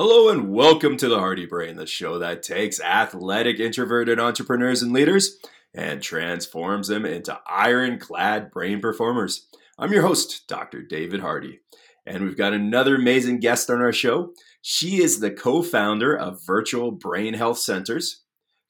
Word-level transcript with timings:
Hello 0.00 0.28
and 0.28 0.52
welcome 0.52 0.96
to 0.96 1.08
the 1.08 1.18
Hardy 1.18 1.44
Brain, 1.44 1.74
the 1.74 1.84
show 1.84 2.20
that 2.20 2.44
takes 2.44 2.80
athletic, 2.80 3.58
introverted 3.58 4.20
entrepreneurs 4.20 4.80
and 4.80 4.92
leaders 4.92 5.38
and 5.74 6.00
transforms 6.00 6.86
them 6.86 7.04
into 7.04 7.36
ironclad 7.48 8.52
brain 8.52 8.80
performers. 8.80 9.48
I'm 9.76 9.92
your 9.92 10.02
host, 10.02 10.44
Dr. 10.46 10.82
David 10.82 11.18
Hardy, 11.18 11.62
and 12.06 12.22
we've 12.22 12.36
got 12.36 12.52
another 12.52 12.94
amazing 12.94 13.40
guest 13.40 13.70
on 13.70 13.82
our 13.82 13.92
show. 13.92 14.34
She 14.62 15.02
is 15.02 15.18
the 15.18 15.32
co 15.32 15.64
founder 15.64 16.16
of 16.16 16.46
Virtual 16.46 16.92
Brain 16.92 17.34
Health 17.34 17.58
Centers, 17.58 18.22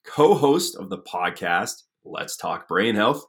co 0.06 0.32
host 0.32 0.76
of 0.76 0.88
the 0.88 0.96
podcast 0.96 1.82
Let's 2.06 2.38
Talk 2.38 2.66
Brain 2.66 2.94
Health, 2.94 3.22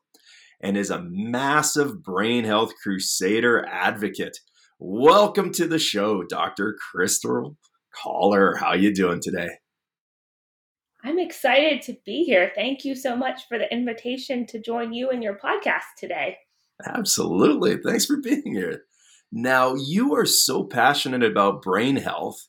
and 0.62 0.78
is 0.78 0.90
a 0.90 1.04
massive 1.06 2.02
brain 2.02 2.46
health 2.46 2.72
crusader 2.82 3.68
advocate. 3.70 4.38
Welcome 4.80 5.52
to 5.56 5.68
the 5.68 5.80
show, 5.80 6.24
Dr. 6.24 6.78
Krystal 6.96 7.58
Culler. 7.94 8.58
How 8.58 8.74
you 8.74 8.94
doing 8.94 9.20
today? 9.22 9.50
I'm 11.04 11.20
excited 11.20 11.82
to 11.84 11.96
be 12.06 12.24
here. 12.24 12.52
Thank 12.56 12.84
you 12.84 12.96
so 12.96 13.16
much 13.16 13.48
for 13.48 13.58
the 13.58 13.72
invitation 13.72 14.46
to 14.48 14.60
join 14.60 14.92
you 14.94 15.12
in 15.12 15.22
your 15.22 15.38
podcast 15.38 15.96
today. 15.98 16.38
Absolutely. 16.86 17.78
Thanks 17.78 18.06
for 18.06 18.18
being 18.18 18.44
here. 18.46 18.84
Now, 19.32 19.76
you 19.76 20.16
are 20.16 20.26
so 20.26 20.64
passionate 20.64 21.24
about 21.24 21.62
brain 21.62 21.98
health 21.98 22.48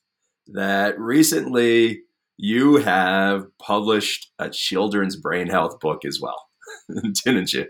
that 0.48 0.98
recently 0.98 2.02
you 2.36 2.76
have 2.76 3.46
published 3.59 4.32
a 4.38 4.48
children's 4.50 5.14
brain 5.14 5.48
health 5.48 5.78
book 5.78 6.04
as 6.04 6.20
well, 6.20 6.48
didn't 7.24 7.52
you? 7.52 7.66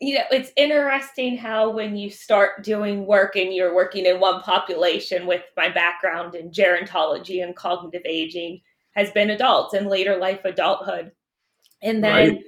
You 0.00 0.14
know, 0.14 0.24
it's 0.30 0.50
interesting 0.56 1.36
how 1.36 1.70
when 1.70 1.96
you 1.96 2.10
start 2.10 2.62
doing 2.62 3.06
work 3.06 3.36
and 3.36 3.54
you're 3.54 3.74
working 3.74 4.04
in 4.06 4.20
one 4.20 4.42
population 4.42 5.26
with 5.26 5.42
my 5.56 5.68
background 5.68 6.34
in 6.34 6.50
gerontology 6.50 7.42
and 7.42 7.56
cognitive 7.56 8.02
aging 8.04 8.60
has 8.92 9.10
been 9.10 9.30
adults 9.30 9.74
and 9.74 9.86
later 9.86 10.16
life 10.16 10.44
adulthood. 10.44 11.12
And 11.82 12.04
then 12.04 12.28
right. 12.28 12.40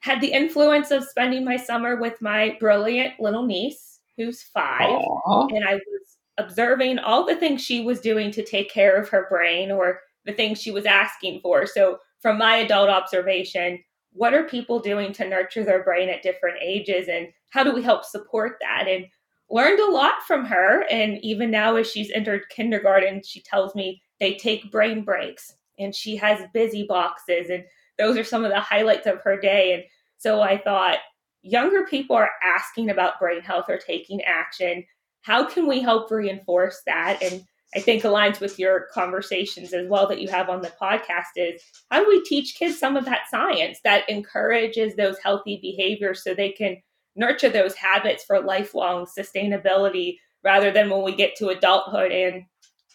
had 0.00 0.20
the 0.20 0.32
influence 0.32 0.90
of 0.90 1.04
spending 1.04 1.44
my 1.44 1.56
summer 1.56 1.96
with 1.96 2.20
my 2.20 2.56
brilliant 2.60 3.18
little 3.18 3.46
niece 3.46 4.00
who's 4.16 4.42
5 4.42 4.80
Aww. 4.80 5.50
and 5.54 5.64
I 5.68 5.74
was 5.74 6.16
observing 6.38 6.98
all 6.98 7.24
the 7.24 7.36
things 7.36 7.62
she 7.62 7.84
was 7.84 8.00
doing 8.00 8.30
to 8.32 8.44
take 8.44 8.70
care 8.70 8.96
of 8.96 9.08
her 9.08 9.26
brain 9.28 9.70
or 9.70 10.00
the 10.24 10.32
things 10.32 10.60
she 10.60 10.70
was 10.70 10.86
asking 10.86 11.40
for. 11.40 11.66
So 11.66 11.98
from 12.20 12.38
my 12.38 12.56
adult 12.56 12.90
observation, 12.90 13.82
what 14.16 14.34
are 14.34 14.44
people 14.44 14.80
doing 14.80 15.12
to 15.12 15.28
nurture 15.28 15.64
their 15.64 15.84
brain 15.84 16.08
at 16.08 16.22
different 16.22 16.56
ages 16.62 17.08
and 17.08 17.28
how 17.50 17.62
do 17.62 17.72
we 17.72 17.82
help 17.82 18.04
support 18.04 18.56
that? 18.60 18.86
And 18.88 19.06
learned 19.50 19.78
a 19.78 19.90
lot 19.90 20.22
from 20.26 20.44
her 20.44 20.84
and 20.90 21.18
even 21.22 21.50
now 21.50 21.76
as 21.76 21.90
she's 21.90 22.10
entered 22.10 22.42
kindergarten 22.50 23.22
she 23.24 23.40
tells 23.42 23.74
me 23.76 24.02
they 24.18 24.34
take 24.34 24.72
brain 24.72 25.04
breaks 25.04 25.54
and 25.78 25.94
she 25.94 26.16
has 26.16 26.40
busy 26.52 26.84
boxes 26.84 27.48
and 27.50 27.64
those 27.98 28.16
are 28.16 28.24
some 28.24 28.44
of 28.44 28.50
the 28.50 28.60
highlights 28.60 29.06
of 29.06 29.20
her 29.22 29.38
day. 29.38 29.74
And 29.74 29.84
so 30.18 30.40
i 30.40 30.58
thought 30.58 30.98
younger 31.42 31.84
people 31.84 32.16
are 32.16 32.30
asking 32.42 32.90
about 32.90 33.20
brain 33.20 33.40
health 33.40 33.66
or 33.68 33.78
taking 33.78 34.20
action. 34.22 34.84
How 35.22 35.44
can 35.44 35.66
we 35.66 35.80
help 35.80 36.10
reinforce 36.10 36.82
that? 36.86 37.22
And 37.22 37.44
I 37.76 37.80
think 37.80 38.04
aligns 38.04 38.40
with 38.40 38.58
your 38.58 38.86
conversations 38.92 39.74
as 39.74 39.86
well 39.86 40.08
that 40.08 40.20
you 40.20 40.28
have 40.28 40.48
on 40.48 40.62
the 40.62 40.72
podcast 40.80 41.36
is 41.36 41.62
how 41.90 42.00
do 42.00 42.08
we 42.08 42.24
teach 42.24 42.56
kids 42.58 42.78
some 42.78 42.96
of 42.96 43.04
that 43.04 43.28
science 43.30 43.80
that 43.84 44.08
encourages 44.08 44.96
those 44.96 45.18
healthy 45.18 45.58
behaviors 45.60 46.24
so 46.24 46.32
they 46.32 46.52
can 46.52 46.78
nurture 47.16 47.50
those 47.50 47.74
habits 47.74 48.24
for 48.24 48.40
lifelong 48.40 49.06
sustainability 49.06 50.16
rather 50.42 50.70
than 50.70 50.88
when 50.88 51.02
we 51.02 51.14
get 51.14 51.36
to 51.36 51.48
adulthood 51.48 52.12
and 52.12 52.44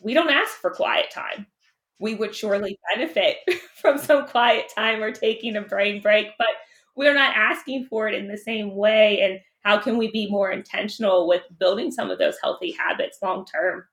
we 0.02 0.16
don't 0.16 0.32
ask 0.32 0.54
for 0.56 0.72
quiet 0.72 1.12
time. 1.12 1.46
We 2.00 2.16
would 2.16 2.34
surely 2.34 2.80
benefit 2.96 3.38
from 3.76 4.00
some 4.00 4.28
quiet 4.28 4.72
time 4.76 5.04
or 5.04 5.12
taking 5.12 5.56
a 5.56 5.62
brain 5.62 6.02
break, 6.02 6.30
but 6.40 6.48
we're 6.96 7.14
not 7.14 7.36
asking 7.36 7.86
for 7.86 8.08
it 8.08 8.16
in 8.16 8.28
the 8.28 8.38
same 8.38 8.76
way. 8.76 9.22
And 9.22 9.40
how 9.64 9.78
can 9.78 9.98
we 9.98 10.10
be 10.10 10.28
more 10.30 10.50
intentional 10.50 11.28
with 11.28 11.44
building 11.60 11.92
some 11.92 12.10
of 12.10 12.18
those 12.18 12.38
healthy 12.42 12.72
habits 12.72 13.20
long 13.22 13.46
term? 13.46 13.86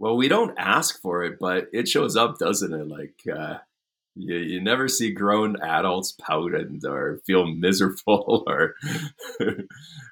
Well, 0.00 0.16
we 0.16 0.28
don't 0.28 0.58
ask 0.58 0.98
for 1.02 1.22
it, 1.24 1.38
but 1.38 1.68
it 1.74 1.86
shows 1.86 2.16
up, 2.16 2.38
doesn't 2.38 2.72
it? 2.72 2.88
Like 2.88 3.20
uh, 3.32 3.58
you, 4.16 4.36
you 4.38 4.60
never 4.60 4.88
see 4.88 5.12
grown 5.12 5.60
adults 5.60 6.12
pout 6.12 6.54
and 6.54 6.82
or 6.86 7.20
feel 7.26 7.46
miserable 7.54 8.44
or 8.46 8.74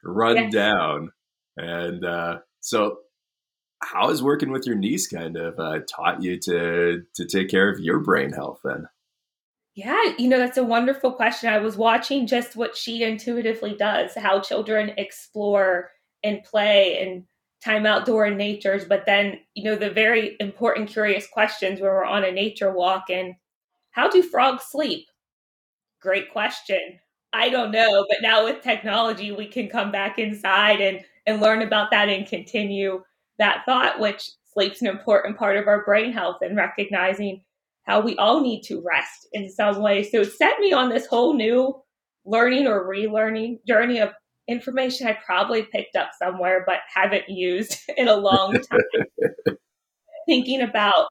run 0.04 0.36
yes. 0.36 0.52
down. 0.52 1.12
And 1.56 2.04
uh, 2.04 2.40
so, 2.60 2.98
how 3.82 4.10
has 4.10 4.22
working 4.22 4.50
with 4.50 4.66
your 4.66 4.76
niece 4.76 5.08
kind 5.08 5.36
of 5.38 5.58
uh, 5.58 5.80
taught 5.88 6.22
you 6.22 6.38
to 6.40 7.02
to 7.14 7.26
take 7.26 7.48
care 7.48 7.70
of 7.70 7.80
your 7.80 7.98
brain 7.98 8.32
health? 8.32 8.60
Then, 8.62 8.88
yeah, 9.74 10.12
you 10.18 10.28
know 10.28 10.38
that's 10.38 10.58
a 10.58 10.64
wonderful 10.64 11.12
question. 11.12 11.48
I 11.48 11.58
was 11.58 11.78
watching 11.78 12.26
just 12.26 12.56
what 12.56 12.76
she 12.76 13.02
intuitively 13.02 13.74
does, 13.74 14.14
how 14.14 14.40
children 14.40 14.92
explore 14.98 15.90
and 16.22 16.44
play 16.44 16.98
and 17.00 17.24
time 17.64 17.86
outdoor 17.86 18.26
in 18.26 18.36
natures 18.36 18.84
but 18.84 19.04
then 19.06 19.38
you 19.54 19.64
know 19.64 19.74
the 19.74 19.90
very 19.90 20.36
important 20.40 20.88
curious 20.88 21.26
questions 21.26 21.80
when 21.80 21.90
we're 21.90 22.04
on 22.04 22.24
a 22.24 22.30
nature 22.30 22.72
walk 22.72 23.04
and 23.10 23.34
how 23.90 24.08
do 24.08 24.22
frogs 24.22 24.64
sleep? 24.70 25.06
Great 26.00 26.30
question. 26.30 27.00
I 27.32 27.48
don't 27.48 27.72
know 27.72 28.06
but 28.08 28.18
now 28.22 28.44
with 28.44 28.62
technology 28.62 29.32
we 29.32 29.46
can 29.46 29.68
come 29.68 29.90
back 29.90 30.18
inside 30.18 30.80
and 30.80 31.04
and 31.26 31.40
learn 31.40 31.62
about 31.62 31.90
that 31.90 32.08
and 32.08 32.26
continue 32.26 33.02
that 33.38 33.62
thought 33.66 34.00
which 34.00 34.30
sleep's 34.52 34.80
an 34.80 34.88
important 34.88 35.36
part 35.36 35.56
of 35.56 35.68
our 35.68 35.84
brain 35.84 36.12
health 36.12 36.38
and 36.40 36.56
recognizing 36.56 37.42
how 37.84 38.00
we 38.00 38.16
all 38.16 38.40
need 38.40 38.62
to 38.62 38.82
rest 38.86 39.26
in 39.32 39.50
some 39.50 39.80
way. 39.80 40.02
So 40.02 40.20
it 40.20 40.32
set 40.32 40.58
me 40.60 40.72
on 40.72 40.90
this 40.90 41.06
whole 41.06 41.34
new 41.34 41.74
learning 42.26 42.66
or 42.66 42.86
relearning 42.86 43.58
journey 43.66 43.98
of 43.98 44.12
information 44.48 45.06
I 45.06 45.18
probably 45.24 45.62
picked 45.62 45.96
up 45.96 46.10
somewhere 46.18 46.64
but 46.66 46.80
haven't 46.92 47.28
used 47.28 47.78
in 47.96 48.08
a 48.08 48.16
long 48.16 48.52
time. 48.70 49.06
Thinking 50.26 50.62
about, 50.62 51.08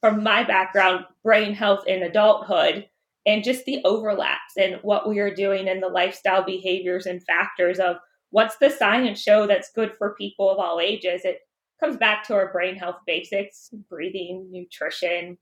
from 0.00 0.22
my 0.22 0.44
background, 0.44 1.04
brain 1.24 1.54
health 1.54 1.84
in 1.86 2.02
adulthood 2.02 2.86
and 3.26 3.44
just 3.44 3.64
the 3.64 3.82
overlaps 3.84 4.56
and 4.58 4.76
what 4.82 5.08
we 5.08 5.18
are 5.18 5.34
doing 5.34 5.68
and 5.68 5.82
the 5.82 5.88
lifestyle 5.88 6.42
behaviors 6.42 7.06
and 7.06 7.22
factors 7.24 7.78
of 7.78 7.96
what's 8.30 8.56
the 8.56 8.70
science 8.70 9.20
show 9.20 9.46
that's 9.46 9.72
good 9.74 9.92
for 9.98 10.14
people 10.14 10.50
of 10.50 10.58
all 10.58 10.80
ages. 10.80 11.22
It 11.24 11.38
comes 11.80 11.96
back 11.96 12.24
to 12.24 12.34
our 12.34 12.52
brain 12.52 12.76
health 12.76 12.98
basics 13.06 13.70
breathing, 13.88 14.48
nutrition, 14.50 15.38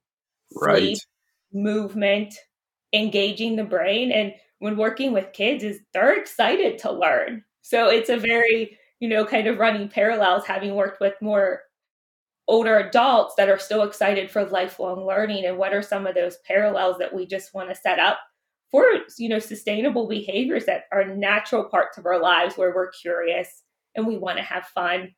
right. 0.61 0.79
sleep, 0.79 0.99
movement, 1.53 2.35
engaging 2.93 3.57
the 3.57 3.65
brain. 3.65 4.13
And 4.13 4.33
when 4.59 4.77
working 4.77 5.13
with 5.13 5.33
kids 5.33 5.63
is 5.65 5.81
they're 5.93 6.19
excited 6.19 6.79
to 6.79 6.93
learn. 6.93 7.45
So 7.63 7.89
it's 7.89 8.11
a 8.11 8.17
very, 8.17 8.79
you 9.01 9.09
know, 9.09 9.25
kind 9.25 9.47
of 9.47 9.59
running 9.59 9.89
parallels 9.89 10.47
having 10.47 10.75
worked 10.75 11.01
with 11.01 11.15
more 11.21 11.63
older 12.49 12.79
adults 12.79 13.35
that 13.37 13.51
are 13.51 13.59
still 13.59 13.83
excited 13.83 14.31
for 14.31 14.45
lifelong 14.45 15.07
learning 15.07 15.45
and 15.45 15.59
what 15.59 15.75
are 15.75 15.83
some 15.83 16.07
of 16.07 16.15
those 16.15 16.39
parallels 16.47 16.97
that 16.99 17.15
we 17.15 17.27
just 17.27 17.53
want 17.53 17.69
to 17.69 17.75
set 17.75 17.99
up 17.99 18.19
for 18.71 18.85
you 19.19 19.29
know 19.29 19.39
sustainable 19.39 20.09
behaviors 20.09 20.65
that 20.65 20.85
are 20.91 21.05
natural 21.05 21.65
parts 21.65 21.99
of 21.99 22.07
our 22.07 22.19
lives 22.19 22.57
where 22.57 22.75
we're 22.75 22.91
curious 22.91 23.63
and 23.95 24.07
we 24.07 24.17
want 24.17 24.39
to 24.39 24.43
have 24.43 24.65
fun 24.67 25.13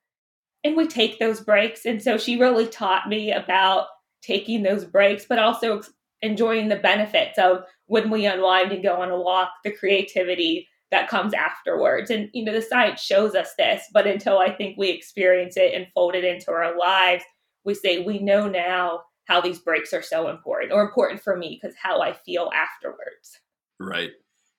and 0.64 0.76
we 0.76 0.86
take 0.88 1.18
those 1.18 1.40
breaks 1.40 1.86
and 1.86 2.02
so 2.02 2.18
she 2.18 2.36
really 2.36 2.66
taught 2.66 3.08
me 3.08 3.32
about 3.32 3.86
taking 4.22 4.62
those 4.62 4.84
breaks 4.84 5.24
but 5.28 5.38
also 5.38 5.80
enjoying 6.22 6.68
the 6.68 6.76
benefits 6.76 7.38
of 7.38 7.64
when 7.86 8.10
we 8.10 8.26
unwind 8.26 8.72
and 8.72 8.82
go 8.82 9.00
on 9.00 9.10
a 9.10 9.18
walk, 9.18 9.50
the 9.64 9.72
creativity 9.72 10.68
that 10.90 11.08
comes 11.08 11.34
afterwards. 11.34 12.10
And, 12.10 12.28
you 12.32 12.44
know, 12.44 12.52
the 12.52 12.62
science 12.62 13.00
shows 13.00 13.34
us 13.34 13.52
this, 13.56 13.84
but 13.92 14.06
until 14.06 14.38
I 14.38 14.50
think 14.50 14.76
we 14.76 14.90
experience 14.90 15.56
it 15.56 15.72
and 15.74 15.86
fold 15.94 16.14
it 16.14 16.24
into 16.24 16.50
our 16.50 16.76
lives, 16.76 17.24
we 17.64 17.74
say, 17.74 18.04
we 18.04 18.18
know 18.18 18.48
now 18.48 19.02
how 19.26 19.40
these 19.40 19.60
breaks 19.60 19.92
are 19.92 20.02
so 20.02 20.28
important 20.28 20.72
or 20.72 20.82
important 20.82 21.22
for 21.22 21.36
me 21.36 21.58
because 21.60 21.76
how 21.80 22.00
I 22.00 22.12
feel 22.12 22.50
afterwards. 22.54 23.38
Right. 23.78 24.10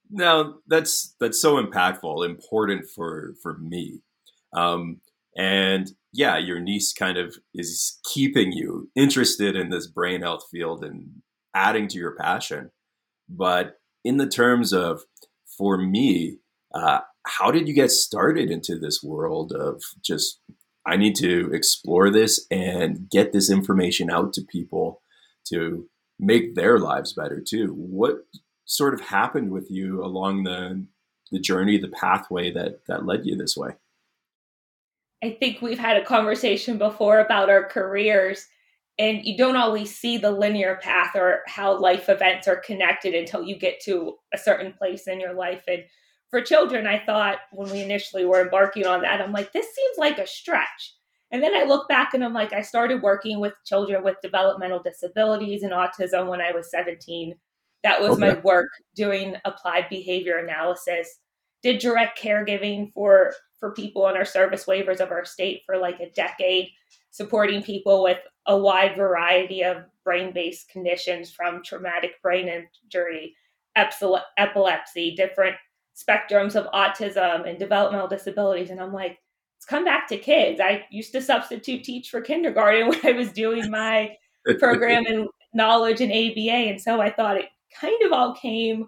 Now 0.09 0.55
that's 0.67 1.15
that's 1.19 1.41
so 1.41 1.61
impactful, 1.61 2.25
important 2.25 2.85
for 2.93 3.35
for 3.41 3.57
me. 3.57 4.01
Um, 4.53 5.01
and 5.37 5.91
yeah, 6.13 6.37
your 6.37 6.59
niece 6.59 6.93
kind 6.93 7.17
of 7.17 7.37
is 7.53 7.99
keeping 8.03 8.51
you 8.51 8.89
interested 8.95 9.55
in 9.55 9.69
this 9.69 9.87
brain 9.87 10.21
health 10.21 10.43
field 10.51 10.83
and 10.83 11.21
adding 11.53 11.87
to 11.89 11.97
your 11.97 12.15
passion. 12.15 12.71
But 13.29 13.79
in 14.03 14.17
the 14.17 14.27
terms 14.27 14.73
of, 14.73 15.03
for 15.57 15.77
me, 15.77 16.37
uh, 16.73 16.99
how 17.25 17.51
did 17.51 17.67
you 17.67 17.73
get 17.73 17.91
started 17.91 18.49
into 18.49 18.77
this 18.77 19.03
world 19.03 19.51
of 19.51 19.83
just, 20.01 20.39
I 20.85 20.97
need 20.97 21.15
to 21.17 21.51
explore 21.53 22.09
this 22.09 22.45
and 22.49 23.09
get 23.09 23.31
this 23.31 23.51
information 23.51 24.09
out 24.09 24.33
to 24.33 24.41
people 24.41 25.01
to 25.49 25.87
make 26.19 26.55
their 26.55 26.79
lives 26.79 27.13
better 27.13 27.41
too? 27.45 27.73
What 27.75 28.25
sort 28.65 28.93
of 28.93 29.01
happened 29.01 29.51
with 29.51 29.69
you 29.69 30.03
along 30.03 30.43
the 30.43 30.85
the 31.31 31.39
journey, 31.39 31.77
the 31.77 31.87
pathway 31.87 32.51
that 32.51 32.85
that 32.87 33.05
led 33.05 33.25
you 33.25 33.37
this 33.37 33.55
way? 33.55 33.71
I 35.23 35.37
think 35.39 35.61
we've 35.61 35.79
had 35.79 35.97
a 35.97 36.05
conversation 36.05 36.77
before 36.77 37.19
about 37.19 37.49
our 37.49 37.63
careers, 37.63 38.47
and 39.01 39.25
you 39.25 39.35
don't 39.35 39.55
always 39.55 39.95
see 39.95 40.19
the 40.19 40.29
linear 40.29 40.75
path 40.75 41.15
or 41.15 41.41
how 41.47 41.75
life 41.79 42.07
events 42.07 42.47
are 42.47 42.57
connected 42.57 43.15
until 43.15 43.43
you 43.43 43.57
get 43.57 43.79
to 43.81 44.19
a 44.31 44.37
certain 44.37 44.71
place 44.73 45.07
in 45.07 45.19
your 45.19 45.33
life. 45.33 45.63
And 45.67 45.83
for 46.29 46.39
children, 46.39 46.85
I 46.85 47.03
thought 47.03 47.39
when 47.51 47.71
we 47.71 47.81
initially 47.81 48.25
were 48.25 48.41
embarking 48.41 48.85
on 48.85 49.01
that, 49.01 49.19
I'm 49.19 49.31
like, 49.31 49.53
this 49.53 49.65
seems 49.73 49.97
like 49.97 50.19
a 50.19 50.27
stretch. 50.27 50.93
And 51.31 51.41
then 51.41 51.55
I 51.55 51.63
look 51.63 51.87
back 51.87 52.13
and 52.13 52.23
I'm 52.23 52.35
like, 52.35 52.53
I 52.53 52.61
started 52.61 53.01
working 53.01 53.39
with 53.39 53.53
children 53.65 54.03
with 54.03 54.17
developmental 54.21 54.83
disabilities 54.83 55.63
and 55.63 55.71
autism 55.71 56.27
when 56.27 56.39
I 56.39 56.51
was 56.51 56.69
17. 56.69 57.33
That 57.81 58.01
was 58.01 58.11
okay. 58.11 58.19
my 58.19 58.33
work 58.41 58.69
doing 58.95 59.35
applied 59.45 59.89
behavior 59.89 60.37
analysis. 60.37 61.17
Did 61.63 61.79
direct 61.79 62.21
caregiving 62.21 62.93
for 62.93 63.33
for 63.59 63.73
people 63.73 64.05
on 64.05 64.15
our 64.15 64.25
service 64.25 64.65
waivers 64.65 64.99
of 64.99 65.09
our 65.09 65.25
state 65.25 65.61
for 65.65 65.77
like 65.77 65.99
a 65.99 66.11
decade, 66.11 66.69
supporting 67.11 67.61
people 67.61 68.03
with 68.03 68.17
a 68.47 68.57
wide 68.57 68.95
variety 68.95 69.63
of 69.63 69.83
brain-based 70.03 70.69
conditions 70.69 71.31
from 71.31 71.61
traumatic 71.63 72.21
brain 72.21 72.49
injury, 72.49 73.35
epilepsy, 73.75 75.15
different 75.15 75.55
spectrums 75.95 76.55
of 76.55 76.71
autism 76.71 77.47
and 77.47 77.59
developmental 77.59 78.07
disabilities. 78.07 78.69
And 78.69 78.79
I'm 78.79 78.93
like, 78.93 79.19
come 79.67 79.85
back 79.85 80.07
to 80.07 80.17
kids. 80.17 80.59
I 80.59 80.85
used 80.89 81.11
to 81.13 81.21
substitute 81.21 81.83
teach 81.83 82.09
for 82.09 82.21
kindergarten 82.21 82.87
when 82.89 82.99
I 83.05 83.11
was 83.11 83.31
doing 83.31 83.69
my 83.69 84.15
program 84.59 85.05
in 85.05 85.27
knowledge 85.53 86.01
and 86.01 86.11
ABA. 86.11 86.69
And 86.69 86.81
so 86.81 87.01
I 87.01 87.11
thought 87.11 87.37
it 87.37 87.49
kind 87.79 88.01
of 88.03 88.11
all 88.11 88.33
came 88.35 88.87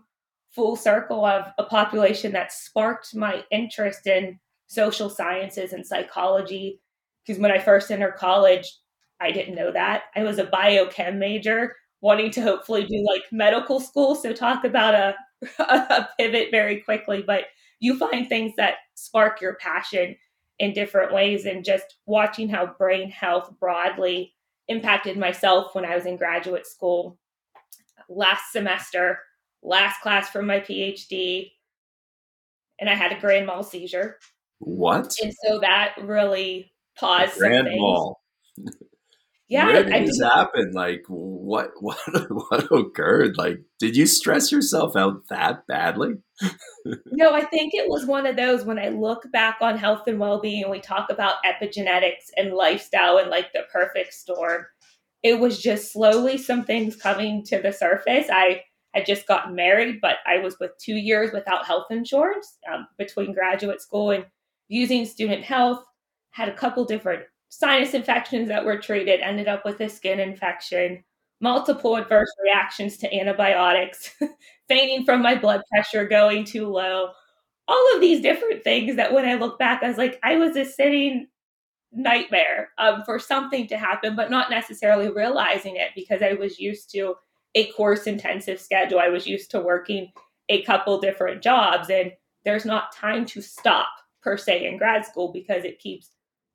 full 0.50 0.76
circle 0.76 1.26
of 1.26 1.46
a 1.58 1.64
population 1.64 2.32
that 2.34 2.52
sparked 2.52 3.16
my 3.16 3.44
interest 3.52 4.08
in 4.08 4.40
social 4.68 5.10
sciences 5.10 5.74
and 5.74 5.86
psychology. 5.86 6.80
Because 7.26 7.42
when 7.42 7.52
I 7.52 7.60
first 7.60 7.92
entered 7.92 8.16
college, 8.16 8.72
I 9.20 9.32
didn't 9.32 9.56
know 9.56 9.72
that. 9.72 10.04
I 10.16 10.24
was 10.24 10.40
a 10.40 10.46
biochem 10.46 11.18
major, 11.18 11.76
wanting 12.02 12.32
to 12.32 12.42
hopefully 12.42 12.86
do 12.86 13.06
like 13.08 13.24
medical 13.32 13.80
school. 13.80 14.16
So, 14.16 14.34
talk 14.34 14.66
about 14.66 14.94
a, 14.94 15.16
a 15.62 16.10
pivot 16.20 16.50
very 16.52 16.82
quickly. 16.82 17.24
But 17.26 17.46
you 17.80 17.98
find 17.98 18.28
things 18.28 18.54
that 18.58 18.76
spark 18.96 19.42
your 19.42 19.56
passion 19.56 20.16
in 20.60 20.74
different 20.74 21.14
ways. 21.14 21.46
And 21.46 21.64
just 21.64 21.98
watching 22.06 22.50
how 22.50 22.76
brain 22.78 23.10
health 23.10 23.52
broadly 23.60 24.34
impacted 24.68 25.18
myself 25.18 25.76
when 25.76 25.86
I 25.86 25.96
was 25.96 26.06
in 26.06 26.18
graduate 26.18 26.68
school 26.68 27.18
last 28.10 28.52
semester, 28.52 29.20
last 29.62 30.02
class 30.02 30.30
for 30.30 30.42
my 30.42 30.60
PhD, 30.60 31.52
and 32.80 32.90
I 32.90 32.96
had 32.96 33.12
a 33.12 33.20
grand 33.20 33.48
mal 33.48 33.64
seizure. 33.64 34.20
What? 34.60 35.16
And 35.22 35.34
so 35.46 35.60
that 35.60 35.96
really 36.02 36.73
paused. 36.98 37.38
Grand 37.38 37.68
mal. 37.70 38.20
Yeah, 39.50 39.68
Where 39.68 39.84
did 39.84 39.94
I, 39.94 40.00
this 40.00 40.20
happen? 40.20 40.72
Like, 40.74 41.04
what, 41.08 41.72
what, 41.80 42.00
what 42.30 42.72
occurred? 42.72 43.38
Like, 43.38 43.60
did 43.78 43.96
you 43.96 44.08
stress 44.08 44.52
yourself 44.52 44.96
out 44.96 45.28
that 45.30 45.68
badly? 45.68 46.16
no, 47.12 47.34
I 47.34 47.46
think 47.46 47.74
it 47.76 47.88
was 47.88 48.06
one 48.06 48.26
of 48.26 48.36
those 48.36 48.66
when 48.66 48.80
I 48.80 48.90
look 48.90 49.32
back 49.32 49.58
on 49.62 49.78
health 49.78 50.08
and 50.08 50.20
well-being, 50.20 50.64
and 50.64 50.72
we 50.72 50.80
talk 50.80 51.12
about 51.12 51.44
epigenetics 51.46 52.32
and 52.36 52.54
lifestyle 52.54 53.18
and 53.18 53.30
like 53.30 53.54
the 53.54 53.64
perfect 53.72 54.14
storm. 54.14 54.66
It 55.22 55.40
was 55.40 55.62
just 55.62 55.94
slowly 55.94 56.38
some 56.38 56.66
things 56.66 56.96
coming 56.96 57.44
to 57.46 57.62
the 57.62 57.72
surface. 57.72 58.28
I 58.32 58.64
had 58.94 59.06
just 59.06 59.28
gotten 59.28 59.56
married, 59.56 60.00
but 60.02 60.18
I 60.26 60.40
was 60.40 60.58
with 60.60 60.72
two 60.80 60.96
years 60.96 61.32
without 61.32 61.66
health 61.66 61.88
insurance 61.90 62.58
um, 62.72 62.88
between 62.98 63.34
graduate 63.34 63.82
school 63.82 64.12
and 64.12 64.26
using 64.68 65.06
student 65.06 65.44
health. 65.44 65.84
Had 66.34 66.50
a 66.50 66.56
couple 66.56 66.86
different 66.86 67.24
sinus 67.50 67.94
infections 67.94 68.48
that 68.50 68.66
were 68.66 68.78
treated, 68.78 69.22
ended 69.22 69.48
up 69.48 69.64
with 69.66 69.80
a 69.82 69.90
skin 69.90 70.20
infection, 70.20 71.04
multiple 71.40 71.96
adverse 71.98 72.32
reactions 72.44 72.98
to 72.98 73.14
antibiotics, 73.14 74.12
fainting 74.68 75.06
from 75.06 75.22
my 75.22 75.36
blood 75.36 75.62
pressure 75.72 76.08
going 76.08 76.46
too 76.46 76.68
low. 76.68 77.10
All 77.68 77.96
of 77.96 78.02
these 78.02 78.22
different 78.22 78.64
things 78.64 78.96
that 78.96 79.14
when 79.14 79.26
I 79.26 79.36
look 79.36 79.60
back, 79.60 79.84
I 79.84 79.88
was 79.88 79.98
like, 79.98 80.20
I 80.24 80.38
was 80.38 80.56
a 80.56 80.66
sitting 80.66 81.28
nightmare 81.92 82.70
um, 82.78 83.04
for 83.06 83.20
something 83.20 83.68
to 83.68 83.78
happen, 83.78 84.16
but 84.16 84.32
not 84.32 84.50
necessarily 84.50 85.10
realizing 85.10 85.76
it 85.76 85.92
because 85.96 86.22
I 86.22 86.34
was 86.34 86.60
used 86.60 86.92
to 86.92 87.16
a 87.56 87.68
course 87.74 88.08
intensive 88.08 88.60
schedule. 88.60 89.00
I 89.00 89.10
was 89.10 89.28
used 89.28 89.52
to 89.52 89.60
working 89.60 90.12
a 90.50 90.64
couple 90.64 91.00
different 91.00 91.44
jobs, 91.44 91.90
and 91.90 92.12
there's 92.46 92.66
not 92.66 92.96
time 92.96 93.26
to 93.28 93.42
stop 93.42 93.90
per 94.22 94.38
se 94.38 94.66
in 94.66 94.78
grad 94.78 95.06
school 95.06 95.32
because 95.32 95.64
it 95.64 95.80
keeps 95.80 96.10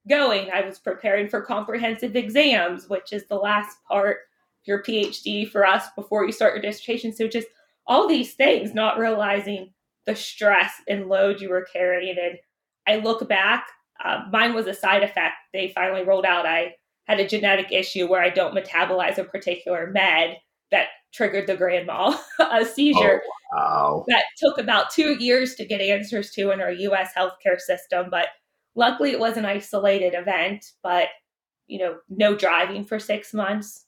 going. 0.08 0.50
I 0.50 0.62
was 0.62 0.78
preparing 0.78 1.28
for 1.28 1.42
comprehensive 1.42 2.16
exams, 2.16 2.88
which 2.88 3.12
is 3.12 3.26
the 3.26 3.36
last 3.36 3.78
part 3.86 4.16
of 4.16 4.66
your 4.66 4.82
PhD 4.82 5.50
for 5.50 5.66
us 5.66 5.86
before 5.96 6.24
you 6.24 6.32
start 6.32 6.54
your 6.54 6.62
dissertation. 6.62 7.12
So 7.12 7.28
just 7.28 7.48
all 7.86 8.06
these 8.06 8.34
things, 8.34 8.74
not 8.74 8.98
realizing 8.98 9.72
the 10.06 10.14
stress 10.14 10.72
and 10.88 11.08
load 11.08 11.40
you 11.40 11.50
were 11.50 11.66
carrying. 11.72 12.16
And 12.18 12.38
I 12.86 12.96
look 13.02 13.28
back, 13.28 13.66
uh, 14.04 14.22
mine 14.30 14.54
was 14.54 14.66
a 14.66 14.74
side 14.74 15.02
effect. 15.02 15.34
They 15.52 15.72
finally 15.74 16.04
rolled 16.04 16.24
out. 16.24 16.46
I 16.46 16.74
had 17.04 17.20
a 17.20 17.28
genetic 17.28 17.72
issue 17.72 18.06
where 18.06 18.22
I 18.22 18.30
don't 18.30 18.54
metabolize 18.54 19.18
a 19.18 19.24
particular 19.24 19.90
med 19.90 20.36
that 20.70 20.88
triggered 21.12 21.46
the 21.46 21.56
grand 21.56 21.86
mal, 21.86 22.22
a 22.38 22.64
seizure 22.64 23.22
oh, 23.54 23.56
wow. 23.56 24.04
that 24.08 24.24
took 24.36 24.58
about 24.58 24.90
two 24.90 25.14
years 25.22 25.54
to 25.54 25.64
get 25.64 25.80
answers 25.80 26.30
to 26.32 26.50
in 26.50 26.60
our 26.60 26.70
US 26.70 27.12
healthcare 27.16 27.58
system. 27.58 28.08
But 28.10 28.28
luckily, 28.78 29.10
it 29.10 29.20
was 29.20 29.36
an 29.36 29.44
isolated 29.44 30.14
event, 30.14 30.64
but 30.82 31.08
you 31.66 31.78
know, 31.78 31.98
no 32.08 32.34
driving 32.34 32.84
for 32.84 32.98
six 32.98 33.34
months. 33.34 33.84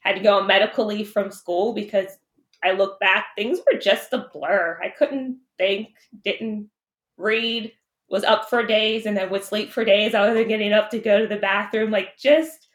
Had 0.00 0.16
to 0.16 0.20
go 0.20 0.38
on 0.38 0.46
medical 0.46 0.84
leave 0.84 1.10
from 1.10 1.32
school 1.32 1.72
because 1.72 2.18
I 2.62 2.72
look 2.72 3.00
back, 3.00 3.28
things 3.36 3.58
were 3.60 3.78
just 3.78 4.12
a 4.12 4.28
blur. 4.32 4.78
I 4.82 4.90
couldn't 4.90 5.38
think, 5.58 5.88
didn't 6.22 6.68
read, 7.16 7.72
was 8.08 8.22
up 8.22 8.50
for 8.50 8.64
days, 8.64 9.06
and 9.06 9.16
then 9.16 9.30
would 9.30 9.44
sleep 9.44 9.72
for 9.72 9.84
days 9.84 10.14
other 10.14 10.34
than 10.34 10.48
getting 10.48 10.74
up 10.74 10.90
to 10.90 10.98
go 10.98 11.20
to 11.20 11.26
the 11.26 11.36
bathroom. 11.36 11.90
Like 11.90 12.18
just 12.18 12.68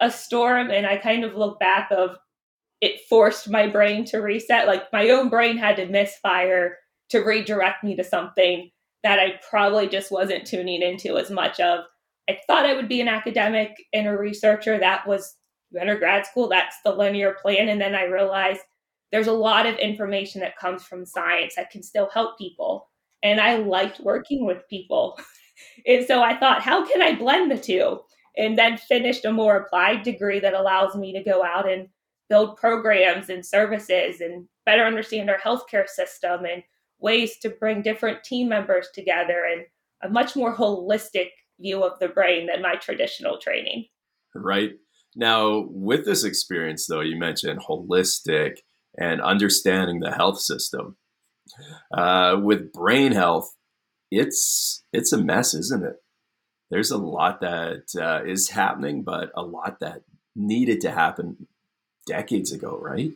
a 0.00 0.10
storm. 0.10 0.70
And 0.70 0.84
I 0.84 0.96
kind 0.96 1.24
of 1.24 1.36
look 1.36 1.60
back 1.60 1.90
of 1.92 2.16
it 2.80 3.00
forced 3.08 3.48
my 3.48 3.68
brain 3.68 4.04
to 4.06 4.18
reset. 4.18 4.66
Like 4.66 4.92
my 4.92 5.10
own 5.10 5.28
brain 5.28 5.56
had 5.56 5.76
to 5.76 5.86
misfire 5.86 6.78
to 7.10 7.20
redirect 7.20 7.84
me 7.84 7.94
to 7.96 8.04
something 8.04 8.70
that 9.04 9.20
I 9.20 9.38
probably 9.48 9.86
just 9.86 10.10
wasn't 10.10 10.46
tuning 10.46 10.82
into 10.82 11.16
as 11.16 11.30
much 11.30 11.60
of. 11.60 11.84
I 12.28 12.38
thought 12.46 12.64
I 12.64 12.74
would 12.74 12.88
be 12.88 13.02
an 13.02 13.08
academic 13.08 13.76
and 13.92 14.08
a 14.08 14.16
researcher. 14.16 14.78
That 14.78 15.06
was 15.06 15.36
undergrad 15.78 16.26
school. 16.26 16.48
That's 16.48 16.76
the 16.84 16.92
linear 16.92 17.36
plan. 17.40 17.68
And 17.68 17.80
then 17.80 17.94
I 17.94 18.04
realized 18.04 18.62
there's 19.12 19.26
a 19.26 19.32
lot 19.32 19.66
of 19.66 19.76
information 19.76 20.40
that 20.40 20.56
comes 20.56 20.82
from 20.82 21.04
science 21.04 21.54
that 21.56 21.70
can 21.70 21.82
still 21.82 22.08
help 22.12 22.38
people. 22.38 22.88
And 23.22 23.40
I 23.40 23.56
liked 23.56 24.00
working 24.00 24.46
with 24.46 24.68
people. 24.68 25.18
and 25.86 26.06
so 26.06 26.22
I 26.22 26.36
thought, 26.38 26.62
how 26.62 26.86
can 26.86 27.02
I 27.02 27.14
blend 27.14 27.50
the 27.50 27.58
two? 27.58 28.00
And 28.36 28.58
then 28.58 28.78
finished 28.78 29.24
a 29.24 29.32
more 29.32 29.56
applied 29.56 30.02
degree 30.02 30.40
that 30.40 30.54
allows 30.54 30.96
me 30.96 31.12
to 31.12 31.22
go 31.22 31.44
out 31.44 31.70
and 31.70 31.88
build 32.28 32.56
programs 32.56 33.28
and 33.28 33.44
services 33.44 34.20
and 34.20 34.48
better 34.64 34.84
understand 34.84 35.28
our 35.28 35.38
healthcare 35.38 35.86
system 35.86 36.44
and 36.46 36.62
ways 37.04 37.38
to 37.38 37.50
bring 37.50 37.82
different 37.82 38.24
team 38.24 38.48
members 38.48 38.88
together 38.94 39.44
and 39.44 39.66
a 40.02 40.08
much 40.08 40.34
more 40.34 40.56
holistic 40.56 41.28
view 41.60 41.84
of 41.84 41.98
the 42.00 42.08
brain 42.08 42.46
than 42.46 42.62
my 42.62 42.74
traditional 42.76 43.38
training. 43.38 43.86
Right. 44.34 44.72
Now, 45.14 45.66
with 45.68 46.04
this 46.04 46.24
experience, 46.24 46.86
though, 46.86 47.02
you 47.02 47.16
mentioned 47.16 47.60
holistic 47.60 48.58
and 48.98 49.20
understanding 49.20 50.00
the 50.00 50.10
health 50.10 50.40
system. 50.40 50.96
Uh, 51.96 52.40
with 52.42 52.72
brain 52.72 53.12
health, 53.12 53.54
it's 54.10 54.82
it's 54.92 55.12
a 55.12 55.18
mess, 55.18 55.54
isn't 55.54 55.84
it? 55.84 55.96
There's 56.70 56.90
a 56.90 56.98
lot 56.98 57.40
that 57.42 57.84
uh, 58.00 58.24
is 58.26 58.48
happening, 58.48 59.02
but 59.02 59.30
a 59.36 59.42
lot 59.42 59.78
that 59.80 60.02
needed 60.34 60.80
to 60.80 60.90
happen 60.90 61.46
decades 62.06 62.50
ago, 62.50 62.78
right? 62.80 63.12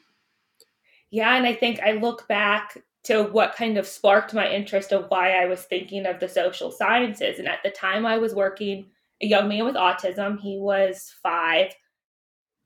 Yeah, 1.11 1.35
and 1.37 1.47
I 1.47 1.55
think 1.55 1.81
I 1.81 1.93
look 1.93 2.29
back 2.29 2.79
to 3.05 3.25
what 3.25 3.55
kind 3.55 3.79
of 3.79 3.87
sparked 3.87 4.35
my 4.35 4.51
interest 4.51 4.93
of 4.93 5.07
why 5.09 5.43
I 5.43 5.47
was 5.47 5.63
thinking 5.63 6.07
of 6.07 6.21
the 6.21 6.29
social 6.29 6.71
sciences. 6.71 7.39
And 7.39 7.49
at 7.49 7.63
the 7.63 7.71
time, 7.71 8.05
I 8.05 8.19
was 8.19 8.35
working 8.35 8.87
a 9.23 9.27
young 9.27 9.49
man 9.49 9.65
with 9.65 9.77
autism. 9.77 10.39
He 10.39 10.59
was 10.59 11.15
five. 11.23 11.73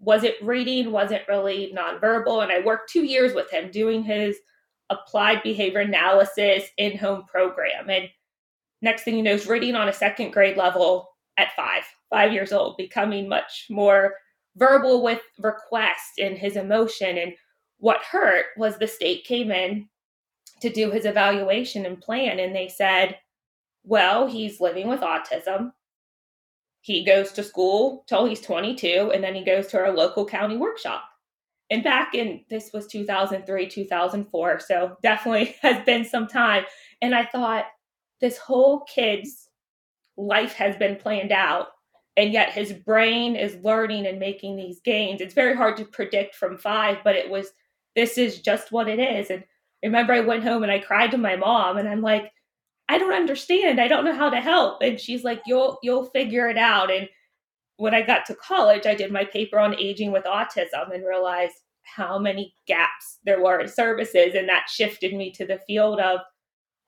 Wasn't 0.01 0.35
reading, 0.43 0.91
wasn't 0.91 1.29
really 1.29 1.73
nonverbal. 1.77 2.43
And 2.43 2.51
I 2.51 2.61
worked 2.61 2.91
two 2.91 3.05
years 3.05 3.35
with 3.35 3.51
him 3.51 3.71
doing 3.71 4.03
his 4.03 4.37
applied 4.91 5.43
behavior 5.43 5.81
analysis 5.81 6.65
in 6.77 6.99
home 6.99 7.25
program. 7.25 7.89
And 7.89 8.09
next 8.81 9.05
thing 9.05 9.17
you 9.17 9.23
know, 9.23 9.33
is 9.33 9.47
reading 9.47 9.77
on 9.77 9.89
a 9.89 9.93
second 9.93 10.33
grade 10.33 10.57
level 10.57 11.09
at 11.39 11.55
five, 11.55 11.85
five 12.11 12.33
years 12.33 12.53
old, 12.53 12.77
becoming 12.77 13.29
much 13.29 13.67
more 13.71 14.15
verbal 14.57 15.03
with 15.03 15.23
request 15.39 16.19
and 16.19 16.37
his 16.37 16.57
emotion. 16.57 17.17
And 17.17 17.33
what 17.79 18.03
hurt 18.03 18.47
was 18.57 18.77
the 18.77 18.89
state 18.89 19.25
came 19.25 19.51
in 19.51 19.89
to 20.63 20.71
do 20.71 20.91
his 20.91 21.05
evaluation 21.05 21.87
and 21.87 22.01
plan, 22.01 22.39
and 22.39 22.55
they 22.55 22.69
said, 22.69 23.19
well, 23.85 24.27
he's 24.27 24.61
living 24.61 24.89
with 24.89 25.01
autism. 25.01 25.73
he 26.81 27.05
goes 27.05 27.33
to 27.33 27.43
school 27.45 28.05
till 28.09 28.27
he's 28.27 28.41
22 28.41 29.13
and 29.15 29.23
then 29.23 29.35
he 29.37 29.45
goes 29.45 29.69
to 29.69 29.79
our 29.79 29.93
local 29.93 30.25
county 30.27 30.57
workshop. 30.57 31.05
And 31.71 31.83
back 31.83 32.15
in 32.15 32.45
this 32.51 32.73
was 32.73 32.87
2003 32.89 33.69
2004 33.69 34.61
so 34.61 34.97
definitely 35.03 35.57
has 35.63 35.85
been 35.85 36.05
some 36.05 36.27
time. 36.27 36.65
And 37.01 37.15
i 37.15 37.25
thought 37.25 37.67
this 38.21 38.39
whole 38.39 38.81
kid's 38.81 39.49
life 40.17 40.55
has 40.55 40.77
been 40.77 40.97
planned 40.97 41.33
out 41.33 41.69
and 42.17 42.33
yet 42.33 42.51
his 42.51 42.73
brain 42.73 43.37
is 43.37 43.65
learning 43.65 44.07
and 44.07 44.19
making 44.19 44.57
these 44.57 44.81
gains. 44.85 45.21
It's 45.21 45.35
very 45.35 45.57
hard 45.57 45.77
to 45.79 45.85
predict 45.85 46.35
from 46.35 46.59
five 46.59 46.99
but 47.05 47.17
it 47.17 47.31
was 47.31 47.53
this 47.95 48.19
is 48.19 48.41
just 48.41 48.73
what 48.73 48.89
it 48.89 48.99
is. 48.99 49.31
And 49.31 49.45
I 49.83 49.87
remember 49.87 50.13
i 50.13 50.21
went 50.21 50.45
home 50.45 50.63
and 50.63 50.73
i 50.73 50.79
cried 50.79 51.11
to 51.13 51.19
my 51.19 51.37
mom 51.37 51.77
and 51.77 51.89
i'm 51.89 52.03
like 52.03 52.31
i 52.89 52.99
don't 52.99 53.15
understand. 53.15 53.81
I 53.81 53.89
don't 53.89 54.05
know 54.05 54.15
how 54.15 54.29
to 54.29 54.41
help. 54.41 54.83
And 54.83 55.01
she's 55.01 55.25
like 55.25 55.41
you'll 55.47 55.79
you'll 55.83 56.11
figure 56.11 56.49
it 56.49 56.59
out. 56.59 56.91
And 56.91 57.09
when 57.77 57.95
i 57.95 58.03
got 58.03 58.27
to 58.27 58.35
college 58.35 58.87
i 58.87 58.95
did 58.95 59.11
my 59.11 59.25
paper 59.25 59.59
on 59.59 59.79
aging 59.79 60.13
with 60.13 60.25
autism 60.25 60.93
and 60.93 61.07
realized 61.07 61.55
how 61.83 62.19
many 62.19 62.55
gaps 62.67 63.19
there 63.25 63.43
were 63.43 63.61
in 63.61 63.69
services 63.69 64.35
and 64.35 64.49
that 64.49 64.69
shifted 64.69 65.15
me 65.15 65.33
to 65.33 65.47
the 65.47 65.61
field 65.67 65.99
of 66.01 66.21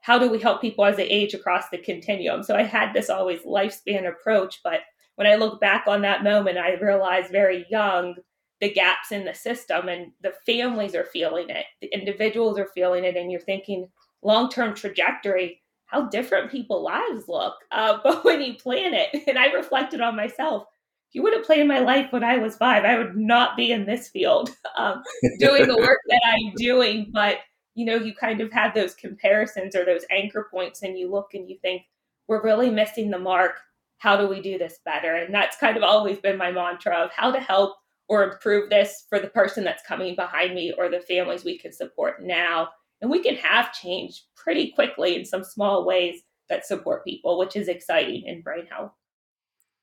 how 0.01 0.19
do 0.19 0.29
we 0.29 0.39
help 0.39 0.61
people 0.61 0.85
as 0.85 0.97
they 0.97 1.09
age 1.09 1.35
across 1.35 1.69
the 1.71 1.79
continuum. 1.79 2.43
So 2.43 2.55
i 2.55 2.63
had 2.63 2.93
this 2.93 3.11
always 3.11 3.41
lifespan 3.41 4.09
approach 4.09 4.61
but 4.63 4.81
when 5.17 5.27
I 5.27 5.37
look 5.37 5.61
back 5.61 5.85
on 5.87 6.03
that 6.03 6.25
moment, 6.25 6.59
I 6.59 6.75
realized 6.75 7.31
very 7.31 7.67
young 7.71 8.17
the 8.65 8.73
gaps 8.73 9.13
in 9.13 9.27
the 9.27 9.35
system 9.35 9.91
and 9.91 10.11
the 10.23 10.33
families 10.47 10.95
are 10.95 11.05
feeling 11.05 11.51
it, 11.51 11.67
the 11.83 11.89
individuals 11.93 12.59
are 12.59 12.71
feeling 12.75 13.05
it, 13.05 13.15
and 13.15 13.31
you're 13.31 13.39
thinking 13.39 13.87
long 14.23 14.49
term 14.49 14.75
trajectory, 14.75 15.61
how 15.85 16.09
different 16.09 16.51
people 16.51 16.83
lives 16.83 17.29
look. 17.29 17.57
Uh, 17.71 17.99
but 18.05 18.25
when 18.25 18.41
you 18.41 18.55
plan 18.55 18.95
it, 18.95 19.29
and 19.29 19.39
I 19.39 19.53
reflected 19.53 20.01
on 20.01 20.17
myself, 20.17 20.63
if 21.11 21.15
you 21.15 21.23
would 21.23 21.35
have 21.35 21.45
planned 21.45 21.69
my 21.69 21.81
life 21.81 22.11
when 22.11 22.25
I 22.25 22.39
was 22.39 22.57
five, 22.57 22.87
I 22.87 22.97
would 22.97 23.19
not 23.19 23.55
be 23.55 23.71
in 23.71 23.85
this 23.85 24.09
field 24.09 24.49
um, 24.79 25.03
doing 25.39 25.69
the 25.69 25.77
work 25.77 26.01
that 26.09 26.23
I'm 26.25 26.55
doing. 26.57 27.11
But 27.13 27.41
you 27.75 27.85
know, 27.85 27.97
you 27.97 28.15
kind 28.15 28.41
of 28.41 28.51
have 28.53 28.73
those 28.73 28.95
comparisons 28.95 29.77
or 29.77 29.85
those 29.85 30.07
anchor 30.11 30.49
points, 30.51 30.83
and 30.83 30.99
you 30.99 31.11
look 31.11 31.35
and 31.35 31.51
you 31.51 31.59
think, 31.61 31.83
we're 32.29 32.43
really 32.43 32.71
missing 32.71 33.11
the 33.11 33.19
mark 33.19 33.61
how 33.99 34.19
do 34.19 34.29
we 34.29 34.43
do 34.43 34.59
this 34.59 34.81
better? 34.85 35.15
And 35.15 35.33
that's 35.33 35.57
kind 35.57 35.79
of 35.79 35.83
always 35.83 36.19
been 36.19 36.37
my 36.37 36.51
mantra 36.53 36.95
of 36.95 37.11
how 37.11 37.33
to 37.33 37.41
help 37.41 37.77
or 38.09 38.25
improve 38.25 38.71
this 38.71 39.07
for 39.09 39.19
the 39.19 39.29
person 39.29 39.65
that's 39.65 39.87
coming 39.87 40.15
behind 40.15 40.55
me 40.55 40.73
or 40.77 40.89
the 40.89 41.01
families 41.01 41.45
we 41.45 41.59
can 41.59 41.73
support 41.73 42.23
now. 42.23 42.69
And 43.01 43.11
we 43.11 43.23
can 43.23 43.37
have 43.37 43.73
change 43.73 44.25
pretty 44.37 44.73
quickly 44.73 45.17
in 45.17 45.25
some 45.25 45.45
small 45.45 45.87
ways 45.87 46.23
that 46.49 46.67
support 46.67 47.05
people, 47.05 47.39
which 47.39 47.57
is 47.57 47.69
exciting 47.69 48.25
in 48.27 48.43
brain 48.43 48.67
health. 48.67 48.93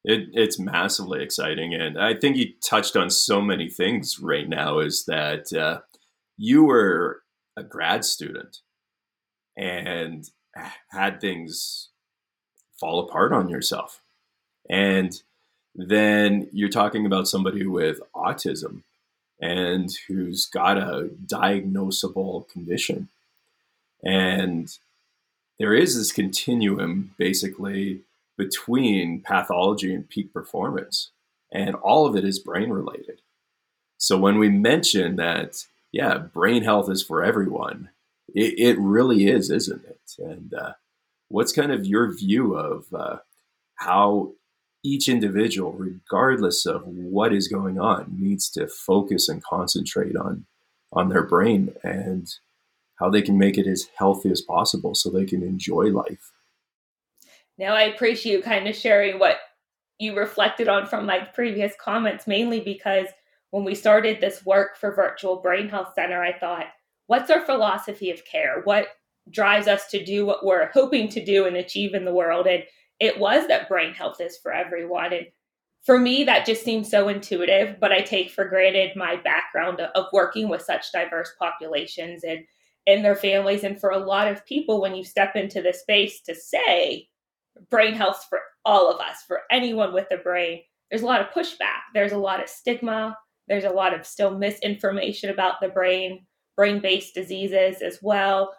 It, 0.04 0.30
it's 0.34 0.60
massively 0.60 1.22
exciting. 1.22 1.74
And 1.74 2.00
I 2.00 2.16
think 2.16 2.38
you 2.38 2.54
touched 2.64 2.96
on 2.96 3.10
so 3.10 3.42
many 3.42 3.70
things 3.70 4.20
right 4.20 4.50
now 4.50 4.80
is 4.80 5.06
that 5.06 5.54
uh, 5.54 5.82
you 6.38 6.64
were 6.64 7.22
a 7.56 7.64
grad 7.64 8.06
student 8.06 8.60
and 9.58 10.26
had 10.90 11.22
things 11.22 11.90
fall 12.80 13.00
apart 13.00 13.32
on 13.32 13.50
yourself. 13.50 14.02
And 14.70 15.14
then 15.76 16.50
you're 16.52 16.70
talking 16.70 17.06
about 17.06 17.28
somebody 17.28 17.66
with 17.66 18.00
autism 18.16 18.84
and 19.40 19.90
who's 20.08 20.46
got 20.46 20.78
a 20.78 21.10
diagnosable 21.26 22.48
condition. 22.50 23.10
And 24.04 24.76
there 25.60 25.74
is 25.74 25.96
this 25.96 26.12
continuum 26.12 27.14
basically 27.18 28.02
between 28.38 29.22
pathology 29.22 29.94
and 29.94 30.10
peak 30.10 30.34
performance. 30.34 31.12
And 31.52 31.76
all 31.76 32.06
of 32.06 32.16
it 32.16 32.24
is 32.24 32.40
brain 32.40 32.70
related. 32.70 33.22
So 33.98 34.18
when 34.18 34.40
we 34.40 34.50
mention 34.50 35.18
that, 35.18 35.66
yeah, 35.92 36.18
brain 36.18 36.64
health 36.64 36.90
is 36.90 37.04
for 37.04 37.24
everyone, 37.24 37.90
it, 38.34 38.58
it 38.58 38.80
really 38.80 39.28
is, 39.28 39.52
isn't 39.52 39.86
it? 39.86 40.00
And 40.18 40.54
uh, 40.54 40.74
what's 41.28 41.52
kind 41.52 41.72
of 41.72 41.86
your 41.86 42.12
view 42.12 42.56
of 42.56 42.86
uh, 42.94 43.18
how 43.76 44.32
each 44.84 45.08
individual, 45.08 45.74
regardless 45.74 46.66
of 46.66 46.84
what 46.86 47.34
is 47.34 47.48
going 47.48 47.80
on, 47.80 48.16
needs 48.18 48.50
to 48.52 48.68
focus 48.68 49.30
and 49.30 49.44
concentrate 49.44 50.16
on 50.16 50.46
on 50.94 51.10
their 51.10 51.24
brain 51.24 51.74
and 51.84 52.36
how 52.96 53.10
they 53.10 53.22
can 53.22 53.38
make 53.38 53.58
it 53.58 53.66
as 53.66 53.88
healthy 53.96 54.30
as 54.30 54.42
possible 54.42 54.94
so 54.94 55.10
they 55.10 55.26
can 55.26 55.42
enjoy 55.42 55.86
life. 55.86 56.32
Now, 57.58 57.74
I 57.74 57.84
appreciate 57.84 58.34
you 58.34 58.42
kind 58.42 58.68
of 58.68 58.76
sharing 58.76 59.20
what 59.20 59.38
you 60.00 60.16
reflected 60.16 60.68
on 60.68 60.86
from 60.86 61.06
my 61.06 61.20
previous 61.20 61.74
comments, 61.80 62.28
mainly 62.28 62.60
because 62.60 63.08
when 63.52 63.64
we 63.64 63.76
started 63.76 64.20
this 64.20 64.46
work 64.46 64.78
for 64.78 64.96
Virtual 64.96 65.38
Brain 65.38 65.70
Health 65.70 65.94
Center, 65.96 66.22
I 66.22 66.38
thought, 66.38 66.68
what's 67.08 67.30
our 67.30 67.46
philosophy 67.46 68.10
of 68.10 68.26
care? 68.26 68.62
What 68.64 68.88
drives 69.30 69.68
us 69.68 69.88
to 69.92 70.04
do 70.04 70.26
what 70.26 70.46
we're 70.46 70.72
hoping 70.74 71.08
to 71.10 71.24
do 71.24 71.46
and 71.46 71.56
achieve 71.56 71.94
in 71.94 72.06
the 72.06 72.14
world? 72.14 72.48
And 72.48 72.64
it 73.02 73.20
was 73.20 73.48
that 73.48 73.68
brain 73.68 73.94
health 73.94 74.22
is 74.22 74.38
for 74.38 74.54
everyone. 74.54 75.12
And 75.12 75.26
for 75.84 75.98
me, 75.98 76.24
that 76.24 76.46
just 76.46 76.64
seems 76.64 76.90
so 76.90 77.10
intuitive, 77.10 77.78
but 77.80 77.92
I 77.92 78.02
take 78.02 78.30
for 78.30 78.46
granted 78.46 78.96
my 78.96 79.16
background 79.16 79.82
of 79.82 80.06
working 80.14 80.48
with 80.48 80.62
such 80.62 80.92
diverse 80.94 81.32
populations 81.38 82.24
and 82.24 82.46
and 82.88 83.06
their 83.06 83.16
families. 83.16 83.64
And 83.64 83.80
for 83.80 83.92
a 83.92 84.00
lot 84.00 84.28
of 84.28 84.46
people, 84.46 84.82
when 84.82 84.96
you 84.96 85.04
step 85.04 85.36
into 85.36 85.62
the 85.62 85.74
space 85.74 86.22
to 86.22 86.34
say 86.34 87.10
brain 87.70 87.94
health 87.94 88.26
for 88.30 88.40
all 88.66 88.92
of 88.92 89.00
us, 89.00 89.18
for 89.28 89.42
anyone 89.52 89.94
with 89.94 90.08
a 90.12 90.18
brain, 90.18 90.62
there's 90.90 91.04
a 91.04 91.06
lot 91.06 91.22
of 91.22 91.28
pushback. 91.28 91.82
There's 91.94 92.12
a 92.12 92.18
lot 92.18 92.42
of 92.42 92.50
stigma. 92.50 93.18
There's 93.48 93.66
a 93.66 93.70
lot 93.70 93.94
of 93.94 94.06
still 94.06 94.38
misinformation 94.38 95.30
about 95.30 95.56
the 95.62 95.70
brain, 95.70 96.26
brain 96.56 96.82
based 96.82 97.14
diseases 97.16 97.82
as 97.82 98.00
well. 98.02 98.54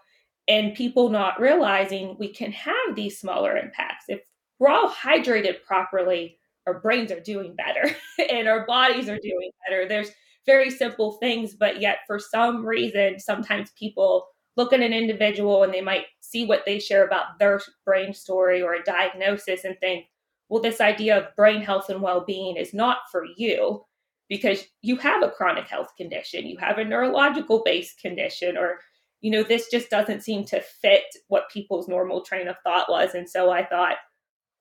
And 0.49 0.75
people 0.75 1.09
not 1.09 1.41
realizing 1.41 2.17
we 2.19 2.33
can 2.33 2.53
have 2.53 2.95
these 2.95 3.19
smaller 3.19 3.57
impacts. 3.57 4.07
If 4.09 4.21
we're 4.59 4.69
all 4.69 4.91
hydrated 4.91 5.63
properly, 5.65 6.39
our 6.67 6.81
brains 6.81 7.11
are 7.11 7.21
doing 7.21 7.57
better 7.57 7.95
and 8.31 8.49
our 8.49 8.67
bodies 8.67 9.09
are 9.09 9.19
doing 9.19 9.51
better. 9.67 9.89
There's 9.89 10.11
very 10.47 10.71
simple 10.71 11.13
things, 11.13 11.55
but 11.55 11.81
yet 11.81 11.99
for 12.07 12.19
some 12.19 12.65
reason, 12.65 13.19
sometimes 13.19 13.71
people 13.79 14.27
look 14.57 14.73
at 14.73 14.81
an 14.81 14.93
individual 14.93 15.63
and 15.63 15.73
they 15.73 15.81
might 15.81 16.07
see 16.21 16.45
what 16.45 16.63
they 16.67 16.79
share 16.79 17.07
about 17.07 17.39
their 17.39 17.61
brain 17.85 18.13
story 18.13 18.63
or 18.63 18.75
a 18.75 18.83
diagnosis 18.83 19.65
and 19.65 19.79
think, 19.81 20.07
well, 20.49 20.61
this 20.61 20.81
idea 20.81 21.17
of 21.17 21.35
brain 21.37 21.63
health 21.63 21.89
and 21.89 22.03
well 22.03 22.25
being 22.27 22.57
is 22.57 22.75
not 22.75 22.99
for 23.11 23.25
you 23.37 23.85
because 24.29 24.65
you 24.83 24.97
have 24.97 25.23
a 25.23 25.31
chronic 25.31 25.69
health 25.69 25.89
condition, 25.97 26.47
you 26.47 26.59
have 26.59 26.79
a 26.79 26.85
neurological 26.85 27.63
based 27.65 28.01
condition, 28.01 28.57
or, 28.57 28.81
you 29.21 29.31
know, 29.31 29.43
this 29.43 29.69
just 29.71 29.91
doesn't 29.91 30.23
seem 30.23 30.45
to 30.45 30.61
fit 30.61 31.05
what 31.29 31.51
people's 31.51 31.89
normal 31.89 32.23
train 32.23 32.49
of 32.49 32.57
thought 32.65 32.91
was. 32.91 33.15
And 33.15 33.29
so 33.29 33.51
I 33.51 33.65
thought, 33.65 33.97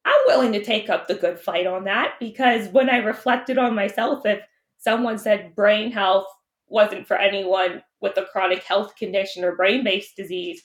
I'm 0.06 0.22
willing 0.28 0.52
to 0.54 0.64
take 0.64 0.90
up 0.90 1.08
the 1.08 1.16
good 1.16 1.40
fight 1.40 1.68
on 1.68 1.84
that 1.86 2.16
because 2.20 2.70
when 2.70 2.90
I 2.90 2.98
reflected 2.98 3.58
on 3.58 3.76
myself, 3.76 4.26
if 4.26 4.40
someone 4.78 5.18
said 5.18 5.56
brain 5.56 5.92
health 5.92 6.26
wasn't 6.68 7.08
for 7.08 7.18
anyone 7.18 7.84
with 8.02 8.18
a 8.18 8.26
chronic 8.32 8.64
health 8.64 8.96
condition 8.96 9.44
or 9.44 9.56
brain 9.56 9.84
based 9.84 10.16
disease, 10.16 10.64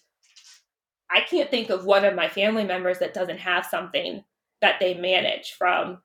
I 1.10 1.20
can't 1.20 1.50
think 1.50 1.70
of 1.70 1.84
one 1.84 2.04
of 2.04 2.14
my 2.14 2.28
family 2.28 2.64
members 2.64 2.98
that 2.98 3.14
doesn't 3.14 3.38
have 3.38 3.66
something 3.66 4.24
that 4.60 4.80
they 4.80 4.94
manage 4.94 5.52
from 5.52 5.98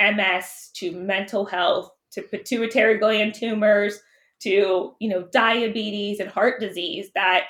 MS 0.00 0.70
to 0.74 0.92
mental 0.92 1.44
health 1.44 1.90
to 2.12 2.22
pituitary 2.22 2.98
gland 2.98 3.34
tumors 3.34 4.00
to 4.40 4.94
you 4.98 5.08
know 5.08 5.28
diabetes 5.32 6.20
and 6.20 6.28
heart 6.28 6.60
disease 6.60 7.10
that 7.14 7.44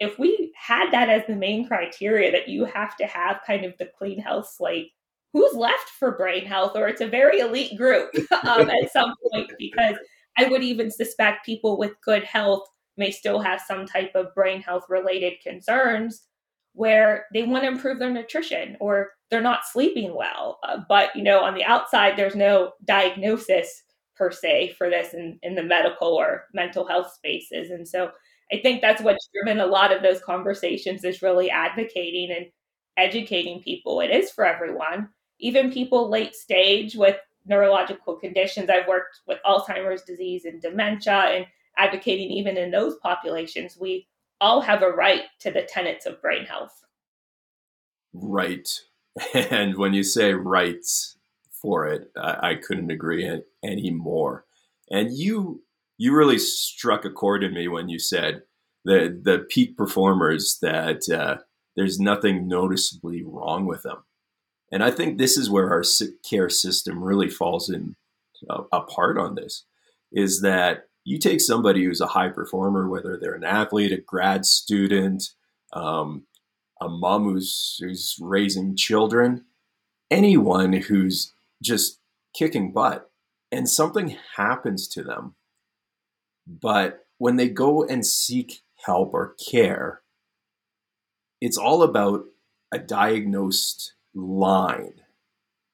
if 0.00 0.18
we 0.18 0.52
had 0.56 0.90
that 0.92 1.08
as 1.08 1.22
the 1.26 1.36
main 1.36 1.66
criteria 1.66 2.30
that 2.32 2.48
you 2.48 2.64
have 2.64 2.96
to 2.96 3.06
have 3.06 3.40
kind 3.46 3.64
of 3.64 3.76
the 3.78 3.90
clean 3.98 4.20
health 4.20 4.52
slate, 4.56 4.92
who's 5.32 5.54
left 5.54 5.90
for 5.98 6.12
brain 6.12 6.44
health? 6.44 6.72
Or 6.74 6.88
it's 6.88 7.00
a 7.00 7.08
very 7.08 7.40
elite 7.40 7.76
group 7.76 8.10
um, 8.44 8.70
at 8.70 8.92
some 8.92 9.14
point 9.30 9.52
because 9.58 9.96
I 10.36 10.48
would 10.48 10.62
even 10.62 10.90
suspect 10.90 11.46
people 11.46 11.78
with 11.78 12.00
good 12.04 12.24
health 12.24 12.66
may 12.96 13.10
still 13.10 13.40
have 13.40 13.60
some 13.60 13.86
type 13.86 14.12
of 14.14 14.34
brain 14.34 14.60
health 14.60 14.84
related 14.88 15.34
concerns 15.42 16.22
where 16.72 17.26
they 17.32 17.42
want 17.42 17.64
to 17.64 17.68
improve 17.68 17.98
their 17.98 18.10
nutrition 18.10 18.76
or 18.80 19.10
they're 19.30 19.40
not 19.40 19.66
sleeping 19.66 20.14
well. 20.14 20.58
Uh, 20.62 20.78
but, 20.88 21.14
you 21.14 21.22
know, 21.22 21.40
on 21.40 21.54
the 21.54 21.64
outside, 21.64 22.16
there's 22.16 22.36
no 22.36 22.72
diagnosis 22.84 23.82
per 24.16 24.30
se 24.30 24.74
for 24.76 24.90
this 24.90 25.14
in, 25.14 25.38
in 25.42 25.54
the 25.54 25.62
medical 25.62 26.08
or 26.08 26.44
mental 26.54 26.86
health 26.86 27.12
spaces. 27.12 27.70
And 27.70 27.86
so 27.86 28.10
I 28.52 28.60
think 28.62 28.80
that's 28.80 29.02
what's 29.02 29.28
driven 29.34 29.60
a 29.60 29.66
lot 29.66 29.92
of 29.92 30.02
those 30.02 30.20
conversations 30.20 31.04
is 31.04 31.22
really 31.22 31.50
advocating 31.50 32.30
and 32.30 32.46
educating 32.96 33.62
people. 33.62 34.00
It 34.00 34.10
is 34.10 34.30
for 34.30 34.44
everyone, 34.44 35.08
even 35.38 35.72
people 35.72 36.10
late 36.10 36.34
stage 36.34 36.94
with 36.96 37.16
neurological 37.46 38.16
conditions. 38.16 38.70
I've 38.70 38.88
worked 38.88 39.20
with 39.26 39.38
Alzheimer's 39.46 40.02
disease 40.02 40.44
and 40.44 40.60
dementia 40.60 41.12
and 41.14 41.46
advocating 41.76 42.30
even 42.30 42.56
in 42.56 42.70
those 42.70 42.96
populations. 43.02 43.76
We 43.78 44.08
all 44.40 44.60
have 44.60 44.82
a 44.82 44.90
right 44.90 45.22
to 45.40 45.50
the 45.50 45.62
tenets 45.62 46.06
of 46.06 46.20
brain 46.22 46.44
health. 46.44 46.72
Right. 48.12 48.68
And 49.34 49.76
when 49.76 49.94
you 49.94 50.04
say 50.04 50.32
rights, 50.32 51.18
for 51.60 51.86
it. 51.86 52.10
I, 52.16 52.50
I 52.50 52.54
couldn't 52.54 52.90
agree 52.90 53.30
any 53.62 53.90
more. 53.90 54.44
And 54.90 55.16
you 55.16 55.62
you 55.98 56.16
really 56.16 56.38
struck 56.38 57.04
a 57.04 57.10
chord 57.10 57.44
in 57.44 57.52
me 57.52 57.68
when 57.68 57.88
you 57.88 57.98
said 57.98 58.42
the 58.84 59.20
the 59.22 59.40
peak 59.50 59.76
performers 59.76 60.58
that 60.62 61.08
uh, 61.10 61.42
there's 61.76 62.00
nothing 62.00 62.48
noticeably 62.48 63.22
wrong 63.22 63.66
with 63.66 63.82
them. 63.82 64.04
And 64.72 64.82
I 64.82 64.90
think 64.90 65.18
this 65.18 65.36
is 65.36 65.50
where 65.50 65.70
our 65.70 65.82
sick 65.82 66.22
care 66.22 66.48
system 66.48 67.02
really 67.02 67.28
falls 67.28 67.68
in 67.68 67.96
uh, 68.48 68.62
apart 68.72 69.18
on 69.18 69.34
this 69.34 69.64
is 70.12 70.40
that 70.42 70.84
you 71.04 71.18
take 71.18 71.40
somebody 71.40 71.84
who's 71.84 72.00
a 72.00 72.06
high 72.06 72.28
performer, 72.28 72.88
whether 72.88 73.18
they're 73.18 73.34
an 73.34 73.44
athlete, 73.44 73.92
a 73.92 73.96
grad 73.96 74.44
student, 74.44 75.30
um, 75.72 76.26
a 76.80 76.88
mom 76.88 77.24
who's, 77.24 77.78
who's 77.80 78.16
raising 78.20 78.76
children, 78.76 79.44
anyone 80.10 80.72
who's 80.72 81.32
just 81.62 81.98
kicking 82.34 82.72
butt, 82.72 83.10
and 83.50 83.68
something 83.68 84.16
happens 84.36 84.86
to 84.88 85.02
them. 85.02 85.34
But 86.48 87.06
when 87.18 87.36
they 87.36 87.48
go 87.48 87.84
and 87.84 88.06
seek 88.06 88.62
help 88.86 89.12
or 89.12 89.34
care, 89.50 90.00
it's 91.40 91.58
all 91.58 91.82
about 91.82 92.24
a 92.72 92.78
diagnosed 92.78 93.92
line. 94.14 94.94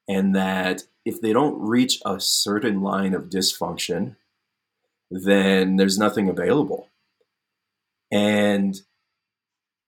And 0.07 0.35
that 0.35 0.83
if 1.05 1.21
they 1.21 1.33
don't 1.33 1.59
reach 1.59 1.99
a 2.05 2.19
certain 2.19 2.81
line 2.81 3.13
of 3.13 3.29
dysfunction, 3.29 4.17
then 5.09 5.77
there's 5.77 5.97
nothing 5.97 6.29
available. 6.29 6.89
And 8.11 8.79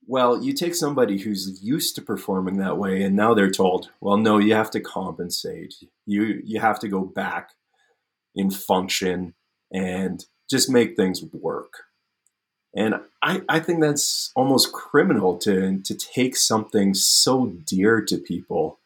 well, 0.09 0.41
you 0.41 0.53
take 0.53 0.73
somebody 0.73 1.17
who's 1.17 1.61
used 1.61 1.95
to 1.95 2.01
performing 2.01 2.57
that 2.57 2.77
way, 2.77 3.03
and 3.03 3.15
now 3.15 3.33
they're 3.33 3.51
told, 3.51 3.89
well, 3.99 4.15
no, 4.15 4.37
you 4.37 4.53
have 4.53 4.71
to 4.71 4.79
compensate. 4.79 5.75
You 6.05 6.41
you 6.45 6.61
have 6.61 6.79
to 6.79 6.87
go 6.87 7.01
back 7.01 7.51
in 8.33 8.49
function 8.49 9.33
and 9.71 10.25
just 10.49 10.69
make 10.69 10.95
things 10.95 11.23
work. 11.33 11.85
And 12.75 12.95
I, 13.21 13.41
I 13.49 13.59
think 13.59 13.81
that's 13.81 14.31
almost 14.35 14.71
criminal 14.71 15.37
to 15.39 15.79
to 15.79 15.95
take 15.95 16.35
something 16.35 16.93
so 16.93 17.47
dear 17.47 18.01
to 18.01 18.17
people 18.17 18.77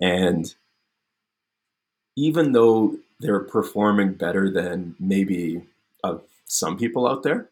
and 0.00 0.54
even 2.16 2.52
though 2.52 2.96
they're 3.20 3.40
performing 3.40 4.12
better 4.12 4.50
than 4.50 4.96
maybe 4.98 5.62
uh, 6.02 6.18
some 6.46 6.76
people 6.76 7.06
out 7.06 7.22
there, 7.22 7.48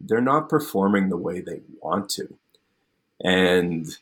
they're 0.00 0.20
not 0.20 0.48
performing 0.48 1.08
the 1.08 1.16
way 1.16 1.40
they 1.40 1.60
want 1.82 2.08
to. 2.10 2.34
And 3.22 3.96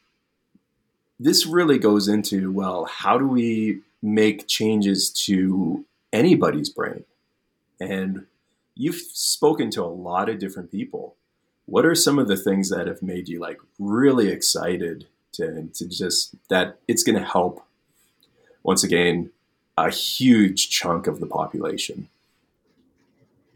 this 1.18 1.46
really 1.46 1.78
goes 1.78 2.08
into 2.08 2.52
well, 2.52 2.84
how 2.84 3.18
do 3.18 3.26
we 3.26 3.80
make 4.02 4.46
changes 4.46 5.10
to 5.10 5.84
anybody's 6.12 6.68
brain? 6.68 7.04
And 7.80 8.26
you've 8.74 8.96
spoken 8.96 9.70
to 9.70 9.82
a 9.82 9.86
lot 9.86 10.28
of 10.28 10.38
different 10.38 10.70
people. 10.70 11.16
What 11.66 11.86
are 11.86 11.94
some 11.94 12.18
of 12.18 12.28
the 12.28 12.36
things 12.36 12.70
that 12.70 12.86
have 12.86 13.02
made 13.02 13.28
you 13.28 13.40
like 13.40 13.58
really 13.78 14.28
excited 14.28 15.06
to, 15.32 15.68
to 15.74 15.88
just 15.88 16.34
that 16.48 16.78
it's 16.86 17.02
going 17.02 17.18
to 17.18 17.24
help 17.24 17.64
once 18.62 18.84
again 18.84 19.30
a 19.76 19.90
huge 19.90 20.70
chunk 20.70 21.06
of 21.06 21.20
the 21.20 21.26
population? 21.26 22.08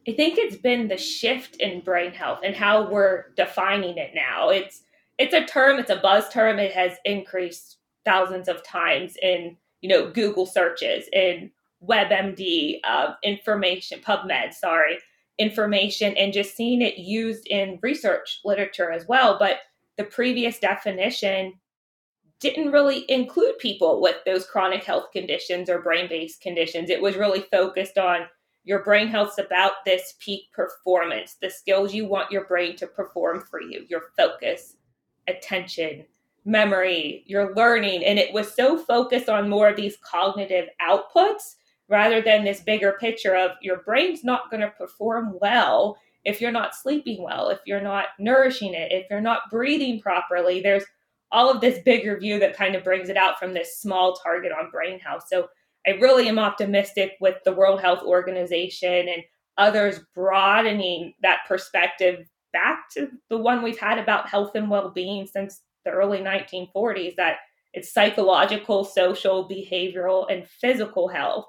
I 0.06 0.12
think 0.12 0.38
it's 0.38 0.56
been 0.56 0.88
the 0.88 0.96
shift 0.96 1.56
in 1.56 1.80
brain 1.80 2.12
health 2.12 2.40
and 2.42 2.54
how 2.54 2.88
we're 2.88 3.26
defining 3.36 3.98
it 3.98 4.12
now. 4.14 4.48
It's 4.48 4.82
it's 5.18 5.34
a 5.34 5.44
term, 5.44 5.78
it's 5.78 5.90
a 5.90 5.96
buzz 5.96 6.28
term. 6.30 6.58
It 6.58 6.72
has 6.72 6.92
increased 7.04 7.76
thousands 8.04 8.48
of 8.48 8.62
times 8.62 9.16
in 9.20 9.56
you 9.82 9.88
know 9.88 10.10
Google 10.10 10.46
searches, 10.46 11.08
in 11.12 11.50
WebMD, 11.86 12.80
uh, 12.84 13.14
information, 13.22 14.00
PubMed, 14.00 14.52
sorry, 14.52 14.98
information, 15.38 16.16
and 16.16 16.32
just 16.32 16.56
seeing 16.56 16.82
it 16.82 16.98
used 16.98 17.46
in 17.46 17.78
research 17.82 18.40
literature 18.44 18.90
as 18.90 19.06
well. 19.06 19.36
But 19.38 19.58
the 19.96 20.04
previous 20.04 20.58
definition 20.58 21.54
didn't 22.40 22.72
really 22.72 23.04
include 23.10 23.58
people 23.58 24.00
with 24.00 24.16
those 24.24 24.46
chronic 24.46 24.84
health 24.84 25.10
conditions 25.12 25.68
or 25.68 25.82
brain 25.82 26.08
based 26.08 26.40
conditions. 26.40 26.90
It 26.90 27.02
was 27.02 27.16
really 27.16 27.40
focused 27.50 27.98
on 27.98 28.26
your 28.64 28.82
brain 28.84 29.08
health's 29.08 29.38
about 29.38 29.84
this 29.84 30.14
peak 30.20 30.52
performance, 30.52 31.36
the 31.40 31.50
skills 31.50 31.94
you 31.94 32.06
want 32.06 32.30
your 32.30 32.44
brain 32.44 32.76
to 32.76 32.86
perform 32.86 33.40
for 33.40 33.62
you, 33.62 33.86
your 33.88 34.10
focus, 34.16 34.76
attention, 35.26 36.04
memory, 36.44 37.24
your 37.26 37.54
learning. 37.54 38.04
And 38.04 38.18
it 38.18 38.32
was 38.32 38.54
so 38.54 38.76
focused 38.76 39.28
on 39.28 39.48
more 39.48 39.68
of 39.68 39.76
these 39.76 39.96
cognitive 39.96 40.68
outputs 40.82 41.56
rather 41.88 42.20
than 42.20 42.44
this 42.44 42.60
bigger 42.60 42.96
picture 43.00 43.34
of 43.34 43.52
your 43.62 43.78
brain's 43.78 44.24
not 44.24 44.50
going 44.50 44.60
to 44.60 44.70
perform 44.70 45.36
well 45.40 45.96
if 46.24 46.40
you're 46.40 46.52
not 46.52 46.74
sleeping 46.74 47.22
well, 47.22 47.48
if 47.48 47.60
you're 47.64 47.80
not 47.80 48.06
nourishing 48.18 48.74
it, 48.74 48.92
if 48.92 49.06
you're 49.10 49.20
not 49.20 49.50
breathing 49.50 50.00
properly. 50.00 50.60
There's 50.60 50.84
all 51.30 51.50
of 51.50 51.60
this 51.60 51.78
bigger 51.84 52.18
view 52.18 52.38
that 52.40 52.56
kind 52.56 52.74
of 52.74 52.84
brings 52.84 53.08
it 53.08 53.16
out 53.16 53.38
from 53.38 53.54
this 53.54 53.78
small 53.78 54.14
target 54.14 54.52
on 54.52 54.70
brain 54.70 54.98
health. 54.98 55.24
So 55.28 55.48
I 55.86 55.92
really 55.92 56.28
am 56.28 56.38
optimistic 56.38 57.12
with 57.20 57.36
the 57.44 57.52
World 57.52 57.80
Health 57.80 58.02
Organization 58.02 59.08
and 59.08 59.22
others 59.56 60.00
broadening 60.14 61.14
that 61.22 61.40
perspective 61.46 62.28
back 62.52 62.90
to 62.94 63.08
the 63.28 63.38
one 63.38 63.62
we've 63.62 63.78
had 63.78 63.98
about 63.98 64.28
health 64.28 64.54
and 64.54 64.70
well-being 64.70 65.26
since 65.26 65.62
the 65.84 65.90
early 65.90 66.18
1940s 66.18 67.16
that 67.16 67.38
it's 67.74 67.92
psychological, 67.92 68.84
social, 68.84 69.48
behavioral, 69.48 70.26
and 70.30 70.46
physical 70.46 71.08
health. 71.08 71.46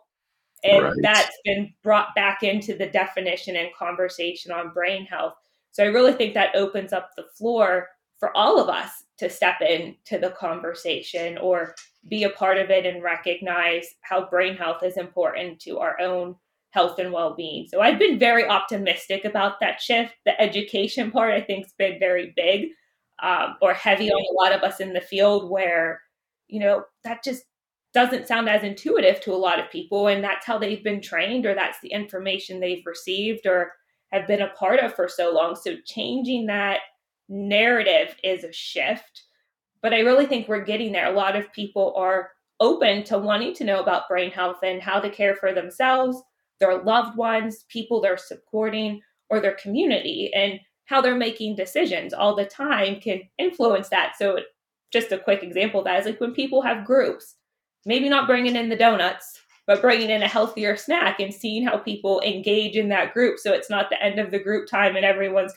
And 0.63 0.83
right. 0.83 0.93
that's 1.01 1.37
been 1.45 1.73
brought 1.83 2.13
back 2.15 2.43
into 2.43 2.75
the 2.75 2.87
definition 2.87 3.55
and 3.55 3.69
conversation 3.77 4.51
on 4.51 4.73
brain 4.73 5.05
health. 5.05 5.35
So 5.71 5.83
I 5.83 5.87
really 5.87 6.13
think 6.13 6.33
that 6.33 6.55
opens 6.55 6.91
up 6.91 7.11
the 7.15 7.25
floor 7.37 7.87
for 8.19 8.35
all 8.35 8.59
of 8.59 8.67
us 8.67 8.89
to 9.19 9.29
step 9.29 9.61
into 9.61 10.17
the 10.19 10.31
conversation 10.31 11.37
or 11.37 11.75
be 12.09 12.23
a 12.23 12.29
part 12.29 12.57
of 12.57 12.69
it 12.69 12.85
and 12.85 13.03
recognize 13.03 13.87
how 14.01 14.29
brain 14.29 14.55
health 14.55 14.83
is 14.83 14.97
important 14.97 15.59
to 15.61 15.79
our 15.79 15.99
own 16.01 16.35
health 16.71 16.99
and 16.99 17.11
well-being. 17.11 17.67
So 17.67 17.81
I've 17.81 17.99
been 17.99 18.19
very 18.19 18.45
optimistic 18.45 19.25
about 19.25 19.59
that 19.59 19.81
shift. 19.81 20.13
The 20.25 20.39
education 20.39 21.11
part, 21.11 21.33
I 21.33 21.41
think, 21.41 21.65
has 21.65 21.73
been 21.73 21.99
very 21.99 22.33
big 22.35 22.69
um, 23.21 23.55
or 23.61 23.73
heavy 23.73 24.09
on 24.09 24.21
a 24.21 24.43
lot 24.43 24.53
of 24.53 24.63
us 24.63 24.79
in 24.79 24.93
the 24.93 25.01
field, 25.01 25.49
where 25.49 26.01
you 26.47 26.59
know 26.59 26.83
that 27.03 27.23
just 27.23 27.43
doesn't 27.93 28.27
sound 28.27 28.47
as 28.49 28.63
intuitive 28.63 29.19
to 29.21 29.33
a 29.33 29.35
lot 29.35 29.59
of 29.59 29.71
people, 29.71 30.07
and 30.07 30.23
that's 30.23 30.45
how 30.45 30.57
they've 30.57 30.83
been 30.83 31.01
trained, 31.01 31.45
or 31.45 31.55
that's 31.55 31.79
the 31.81 31.91
information 31.91 32.59
they've 32.59 32.85
received, 32.85 33.47
or 33.47 33.73
have 34.11 34.27
been 34.27 34.41
a 34.41 34.49
part 34.49 34.79
of 34.79 34.93
for 34.93 35.07
so 35.07 35.31
long. 35.33 35.55
So 35.55 35.75
changing 35.85 36.47
that 36.47 36.79
narrative 37.27 38.15
is 38.23 38.43
a 38.43 38.53
shift, 38.53 39.23
but 39.81 39.93
I 39.93 39.99
really 39.99 40.25
think 40.25 40.47
we're 40.47 40.63
getting 40.63 40.91
there. 40.91 41.11
A 41.11 41.15
lot 41.15 41.35
of 41.35 41.51
people 41.53 41.93
are 41.95 42.31
open 42.59 43.03
to 43.05 43.17
wanting 43.17 43.53
to 43.55 43.63
know 43.63 43.79
about 43.81 44.07
brain 44.09 44.31
health 44.31 44.57
and 44.63 44.81
how 44.81 44.99
to 44.99 45.09
care 45.09 45.35
for 45.35 45.53
themselves, 45.53 46.21
their 46.59 46.83
loved 46.83 47.17
ones, 47.17 47.65
people 47.69 48.01
they're 48.01 48.17
supporting, 48.17 49.01
or 49.29 49.39
their 49.39 49.55
community, 49.55 50.31
and 50.35 50.59
how 50.85 51.01
they're 51.01 51.15
making 51.15 51.55
decisions 51.55 52.13
all 52.13 52.35
the 52.35 52.45
time 52.45 52.99
can 52.99 53.21
influence 53.37 53.89
that. 53.89 54.13
So, 54.17 54.39
just 54.91 55.11
a 55.11 55.19
quick 55.19 55.43
example 55.43 55.81
of 55.81 55.85
that 55.85 55.99
is 55.99 56.05
like 56.07 56.19
when 56.19 56.33
people 56.33 56.63
have 56.63 56.83
groups, 56.83 57.35
maybe 57.85 58.09
not 58.09 58.27
bringing 58.27 58.55
in 58.55 58.69
the 58.69 58.75
donuts, 58.75 59.39
but 59.67 59.81
bringing 59.81 60.09
in 60.09 60.23
a 60.23 60.27
healthier 60.27 60.75
snack 60.75 61.19
and 61.19 61.33
seeing 61.33 61.65
how 61.65 61.77
people 61.77 62.21
engage 62.21 62.75
in 62.75 62.89
that 62.89 63.13
group. 63.13 63.39
So 63.39 63.53
it's 63.53 63.69
not 63.69 63.89
the 63.89 64.01
end 64.03 64.19
of 64.19 64.31
the 64.31 64.39
group 64.39 64.67
time 64.67 64.95
and 64.95 65.05
everyone's 65.05 65.53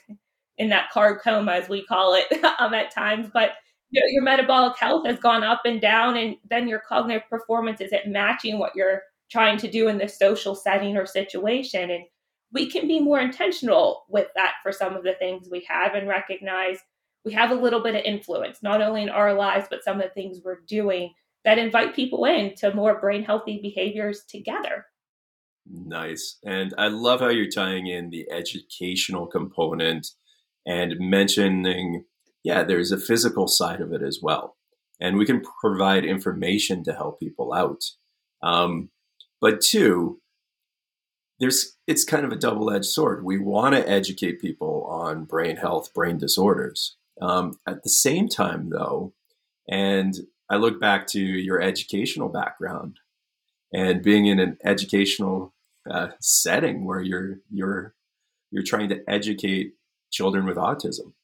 in 0.59 0.69
that 0.69 0.91
carb 0.95 1.23
coma, 1.23 1.53
as 1.53 1.69
we 1.69 1.85
call 1.85 2.15
it, 2.15 2.45
um, 2.59 2.75
at 2.75 2.95
times. 2.95 3.29
But 3.33 3.53
you 3.91 4.01
know, 4.01 4.07
your 4.09 4.23
metabolic 4.23 4.77
health 4.79 5.07
has 5.07 5.19
gone 5.19 5.45
up 5.45 5.63
and 5.65 5.81
down, 5.81 6.17
and 6.17 6.37
then 6.49 6.67
your 6.67 6.81
cognitive 6.81 7.29
performance 7.29 7.81
is 7.81 7.93
it 7.93 8.07
matching 8.07 8.59
what 8.59 8.75
you're 8.75 9.03
trying 9.31 9.59
to 9.59 9.71
do 9.71 9.89
in 9.89 9.99
this 9.99 10.19
social 10.19 10.55
setting 10.55 10.97
or 10.97 11.05
situation? 11.05 11.91
And 11.91 12.05
we 12.53 12.71
can 12.71 12.87
be 12.87 13.01
more 13.01 13.21
intentional 13.21 14.05
with 14.09 14.29
that 14.35 14.55
for 14.63 14.73
some 14.73 14.95
of 14.95 15.05
the 15.05 15.15
things 15.19 15.49
we 15.51 15.67
have 15.69 15.95
and 15.95 16.09
recognize 16.09 16.79
we 17.25 17.33
have 17.33 17.51
a 17.51 17.55
little 17.55 17.81
bit 17.81 17.95
of 17.95 18.03
influence, 18.03 18.63
not 18.63 18.83
only 18.83 19.03
in 19.03 19.09
our 19.09 19.33
lives, 19.33 19.67
but 19.71 19.85
some 19.85 20.01
of 20.01 20.03
the 20.03 20.15
things 20.15 20.41
we're 20.45 20.61
doing 20.67 21.13
that 21.45 21.59
invite 21.59 21.95
people 21.95 22.25
in 22.25 22.55
to 22.57 22.75
more 22.75 23.01
brain 23.01 23.25
healthy 23.25 23.61
behaviors 23.61 24.23
together. 24.29 24.87
Nice. 25.67 26.39
And 26.45 26.75
I 26.77 26.89
love 26.89 27.21
how 27.21 27.29
you're 27.29 27.51
tying 27.51 27.87
in 27.87 28.11
the 28.11 28.31
educational 28.31 29.27
component 29.27 30.09
and 30.67 30.95
mentioning, 30.99 32.05
yeah, 32.43 32.63
there's 32.63 32.93
a 32.93 32.99
physical 32.99 33.49
side 33.49 33.81
of 33.81 33.93
it 33.93 34.03
as 34.03 34.21
well. 34.23 34.57
And 35.01 35.17
we 35.17 35.27
can 35.27 35.43
provide 35.61 36.05
information 36.05 36.85
to 36.85 36.93
help 36.93 37.19
people 37.19 37.53
out. 37.53 37.83
Um, 38.43 38.91
but 39.41 39.61
two, 39.61 40.21
there's 41.41 41.77
it's 41.89 42.05
kind 42.05 42.25
of 42.25 42.31
a 42.31 42.37
double-edged 42.37 42.85
sword. 42.85 43.25
We 43.25 43.39
want 43.39 43.75
to 43.75 43.89
educate 43.89 44.41
people 44.41 44.87
on 44.89 45.25
brain 45.25 45.57
health, 45.57 45.93
brain 45.93 46.19
disorders. 46.19 46.97
Um, 47.21 47.59
at 47.67 47.83
the 47.83 47.91
same 47.91 48.29
time, 48.29 48.71
though, 48.71 49.13
and 49.69 50.15
I 50.53 50.57
look 50.57 50.79
back 50.79 51.07
to 51.09 51.19
your 51.19 51.63
educational 51.63 52.29
background, 52.29 53.01
and 53.73 54.03
being 54.03 54.27
in 54.27 54.39
an 54.39 54.59
educational 54.63 55.55
uh, 55.91 56.09
setting 56.21 56.85
where 56.85 57.01
you're 57.01 57.39
you're 57.51 57.95
you're 58.51 58.63
trying 58.63 58.91
to 58.91 59.03
educate 59.09 59.73
children 60.11 60.45
with 60.45 60.59
autism 60.59 61.15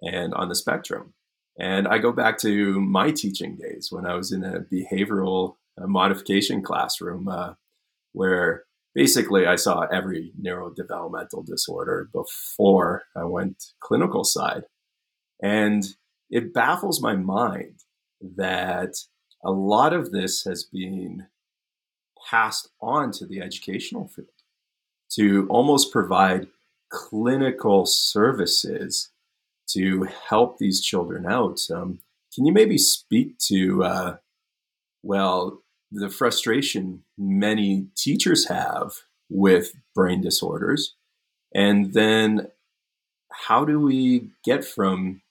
and 0.00 0.32
on 0.32 0.48
the 0.48 0.54
spectrum. 0.54 1.12
And 1.58 1.86
I 1.86 1.98
go 1.98 2.10
back 2.10 2.38
to 2.38 2.80
my 2.80 3.10
teaching 3.10 3.56
days 3.56 3.88
when 3.90 4.06
I 4.06 4.14
was 4.14 4.32
in 4.32 4.44
a 4.44 4.60
behavioral 4.60 5.56
uh, 5.78 5.86
modification 5.86 6.62
classroom 6.62 7.28
uh, 7.28 7.54
where 8.12 8.64
basically 8.94 9.46
I 9.46 9.56
saw 9.56 9.82
every 9.92 10.32
neurodevelopmental 10.42 11.44
disorder 11.44 12.08
before 12.14 13.02
I 13.14 13.24
went 13.24 13.62
clinical 13.80 14.24
side. 14.24 14.62
And 15.42 15.84
it 16.30 16.54
baffles 16.54 17.02
my 17.02 17.14
mind 17.14 17.80
that 18.36 18.94
a 19.44 19.50
lot 19.50 19.92
of 19.92 20.12
this 20.12 20.44
has 20.44 20.64
been 20.64 21.26
passed 22.28 22.68
on 22.80 23.10
to 23.12 23.26
the 23.26 23.40
educational 23.40 24.08
field 24.08 24.28
to 25.10 25.46
almost 25.48 25.92
provide 25.92 26.46
clinical 26.90 27.86
services 27.86 29.10
to 29.68 30.08
help 30.28 30.58
these 30.58 30.80
children 30.80 31.26
out. 31.26 31.60
Um, 31.72 32.00
can 32.34 32.44
you 32.44 32.52
maybe 32.52 32.78
speak 32.78 33.38
to, 33.38 33.84
uh, 33.84 34.16
well, 35.02 35.62
the 35.90 36.08
frustration 36.08 37.02
many 37.18 37.86
teachers 37.96 38.48
have 38.48 38.92
with 39.28 39.72
brain 39.94 40.20
disorders? 40.20 40.94
And 41.54 41.92
then 41.92 42.48
how 43.32 43.64
do 43.64 43.80
we 43.80 44.30
get 44.44 44.64
from 44.64 45.22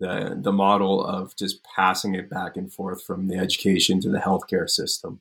the, 0.00 0.38
the 0.40 0.52
model 0.52 1.04
of 1.04 1.36
just 1.36 1.64
passing 1.64 2.14
it 2.14 2.28
back 2.28 2.56
and 2.56 2.72
forth 2.72 3.04
from 3.04 3.28
the 3.28 3.36
education 3.36 4.00
to 4.00 4.10
the 4.10 4.18
healthcare 4.18 4.68
system? 4.68 5.20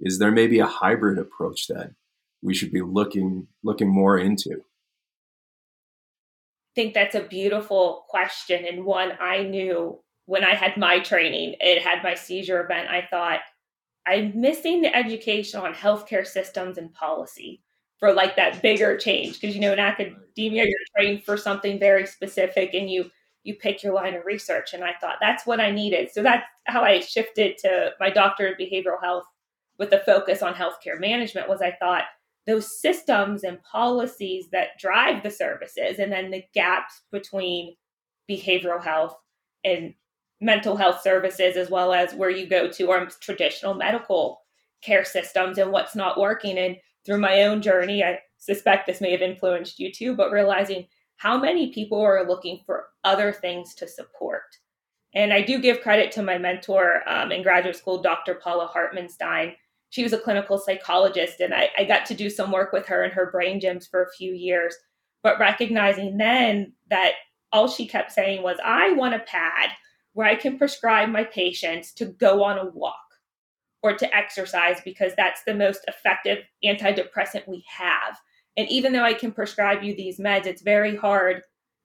Is 0.00 0.18
there 0.18 0.32
maybe 0.32 0.58
a 0.58 0.66
hybrid 0.66 1.18
approach 1.18 1.68
that 1.68 1.92
we 2.42 2.54
should 2.54 2.72
be 2.72 2.82
looking 2.82 3.46
looking 3.62 3.88
more 3.88 4.18
into? 4.18 4.52
I 4.52 6.72
think 6.74 6.94
that's 6.94 7.14
a 7.14 7.22
beautiful 7.22 8.04
question 8.08 8.64
and 8.64 8.84
one 8.84 9.12
I 9.20 9.42
knew 9.42 10.00
when 10.26 10.44
I 10.44 10.54
had 10.54 10.76
my 10.76 11.00
training, 11.00 11.56
it 11.60 11.82
had 11.82 12.04
my 12.04 12.14
seizure 12.14 12.62
event. 12.62 12.88
I 12.88 13.06
thought 13.10 13.40
I'm 14.06 14.40
missing 14.40 14.80
the 14.80 14.94
education 14.94 15.60
on 15.60 15.74
healthcare 15.74 16.26
systems 16.26 16.78
and 16.78 16.92
policy 16.94 17.62
for 17.98 18.12
like 18.12 18.36
that 18.36 18.62
bigger 18.62 18.96
change 18.96 19.40
because 19.40 19.54
you 19.54 19.60
know 19.60 19.72
in 19.72 19.78
academia 19.78 20.64
you're 20.64 20.78
trained 20.96 21.24
for 21.24 21.36
something 21.36 21.78
very 21.78 22.06
specific 22.06 22.74
and 22.74 22.88
you 22.88 23.10
you 23.42 23.54
pick 23.54 23.82
your 23.82 23.94
line 23.94 24.14
of 24.14 24.24
research. 24.24 24.74
And 24.74 24.84
i 24.84 24.92
thought 25.00 25.16
that's 25.20 25.46
what 25.46 25.60
i 25.60 25.70
needed. 25.70 26.10
So 26.12 26.22
that's 26.22 26.44
how 26.64 26.82
i 26.82 27.00
shifted 27.00 27.58
to 27.58 27.92
my 28.00 28.10
doctorate 28.10 28.60
in 28.60 28.66
behavioral 28.66 29.00
health 29.02 29.24
with 29.78 29.92
a 29.92 30.00
focus 30.00 30.42
on 30.42 30.54
healthcare 30.54 31.00
management 31.00 31.48
was 31.48 31.62
i 31.62 31.72
thought 31.80 32.04
those 32.46 32.80
systems 32.80 33.44
and 33.44 33.62
policies 33.62 34.48
that 34.50 34.78
drive 34.78 35.22
the 35.22 35.30
services 35.30 35.98
and 35.98 36.10
then 36.10 36.30
the 36.30 36.42
gaps 36.54 37.02
between 37.12 37.76
behavioral 38.30 38.82
health 38.82 39.16
and 39.64 39.94
mental 40.40 40.76
health 40.76 41.02
services 41.02 41.56
as 41.56 41.70
well 41.70 41.92
as 41.92 42.14
where 42.14 42.30
you 42.30 42.46
go 42.46 42.68
to 42.70 42.90
our 42.90 43.06
traditional 43.20 43.74
medical 43.74 44.40
care 44.82 45.04
systems 45.04 45.58
and 45.58 45.70
what's 45.70 45.94
not 45.94 46.18
working. 46.18 46.56
And 46.56 46.76
through 47.04 47.18
my 47.18 47.42
own 47.42 47.62
journey 47.62 48.02
i 48.02 48.18
suspect 48.38 48.86
this 48.86 49.00
may 49.00 49.10
have 49.12 49.22
influenced 49.22 49.78
you 49.78 49.92
too 49.92 50.14
but 50.14 50.30
realizing 50.30 50.86
how 51.16 51.38
many 51.38 51.72
people 51.72 52.00
are 52.00 52.26
looking 52.26 52.60
for 52.64 52.86
other 53.04 53.32
things 53.32 53.74
to 53.76 53.88
support. 53.88 54.56
And 55.14 55.32
i 55.32 55.42
do 55.42 55.60
give 55.60 55.80
credit 55.80 56.12
to 56.12 56.22
my 56.22 56.38
mentor 56.38 57.02
um, 57.08 57.32
in 57.32 57.42
graduate 57.42 57.76
school 57.76 58.00
dr 58.00 58.34
paula 58.36 58.66
hartmanstein. 58.66 59.54
She 59.90 60.04
was 60.04 60.12
a 60.12 60.18
clinical 60.18 60.56
psychologist 60.56 61.40
and 61.40 61.52
I, 61.52 61.70
I 61.76 61.84
got 61.84 62.06
to 62.06 62.14
do 62.14 62.30
some 62.30 62.52
work 62.52 62.72
with 62.72 62.86
her 62.86 63.04
in 63.04 63.10
her 63.10 63.30
brain 63.30 63.60
gyms 63.60 63.90
for 63.90 64.04
a 64.04 64.12
few 64.12 64.32
years. 64.32 64.74
But 65.22 65.40
recognizing 65.40 66.16
then 66.16 66.74
that 66.90 67.14
all 67.52 67.68
she 67.68 67.86
kept 67.88 68.12
saying 68.12 68.42
was 68.42 68.58
i 68.64 68.92
want 68.92 69.14
a 69.14 69.18
pad 69.20 69.70
where 70.12 70.26
I 70.26 70.34
can 70.34 70.58
prescribe 70.58 71.08
my 71.08 71.24
patients 71.24 71.92
to 71.94 72.06
go 72.06 72.42
on 72.42 72.58
a 72.58 72.66
walk 72.70 72.96
or 73.82 73.96
to 73.96 74.16
exercise 74.16 74.80
because 74.84 75.12
that's 75.16 75.42
the 75.44 75.54
most 75.54 75.84
effective 75.88 76.38
antidepressant 76.64 77.48
we 77.48 77.64
have. 77.68 78.18
And 78.56 78.68
even 78.68 78.92
though 78.92 79.04
I 79.04 79.14
can 79.14 79.32
prescribe 79.32 79.82
you 79.82 79.94
these 79.94 80.18
meds, 80.18 80.46
it's 80.46 80.62
very 80.62 80.96
hard, 80.96 81.42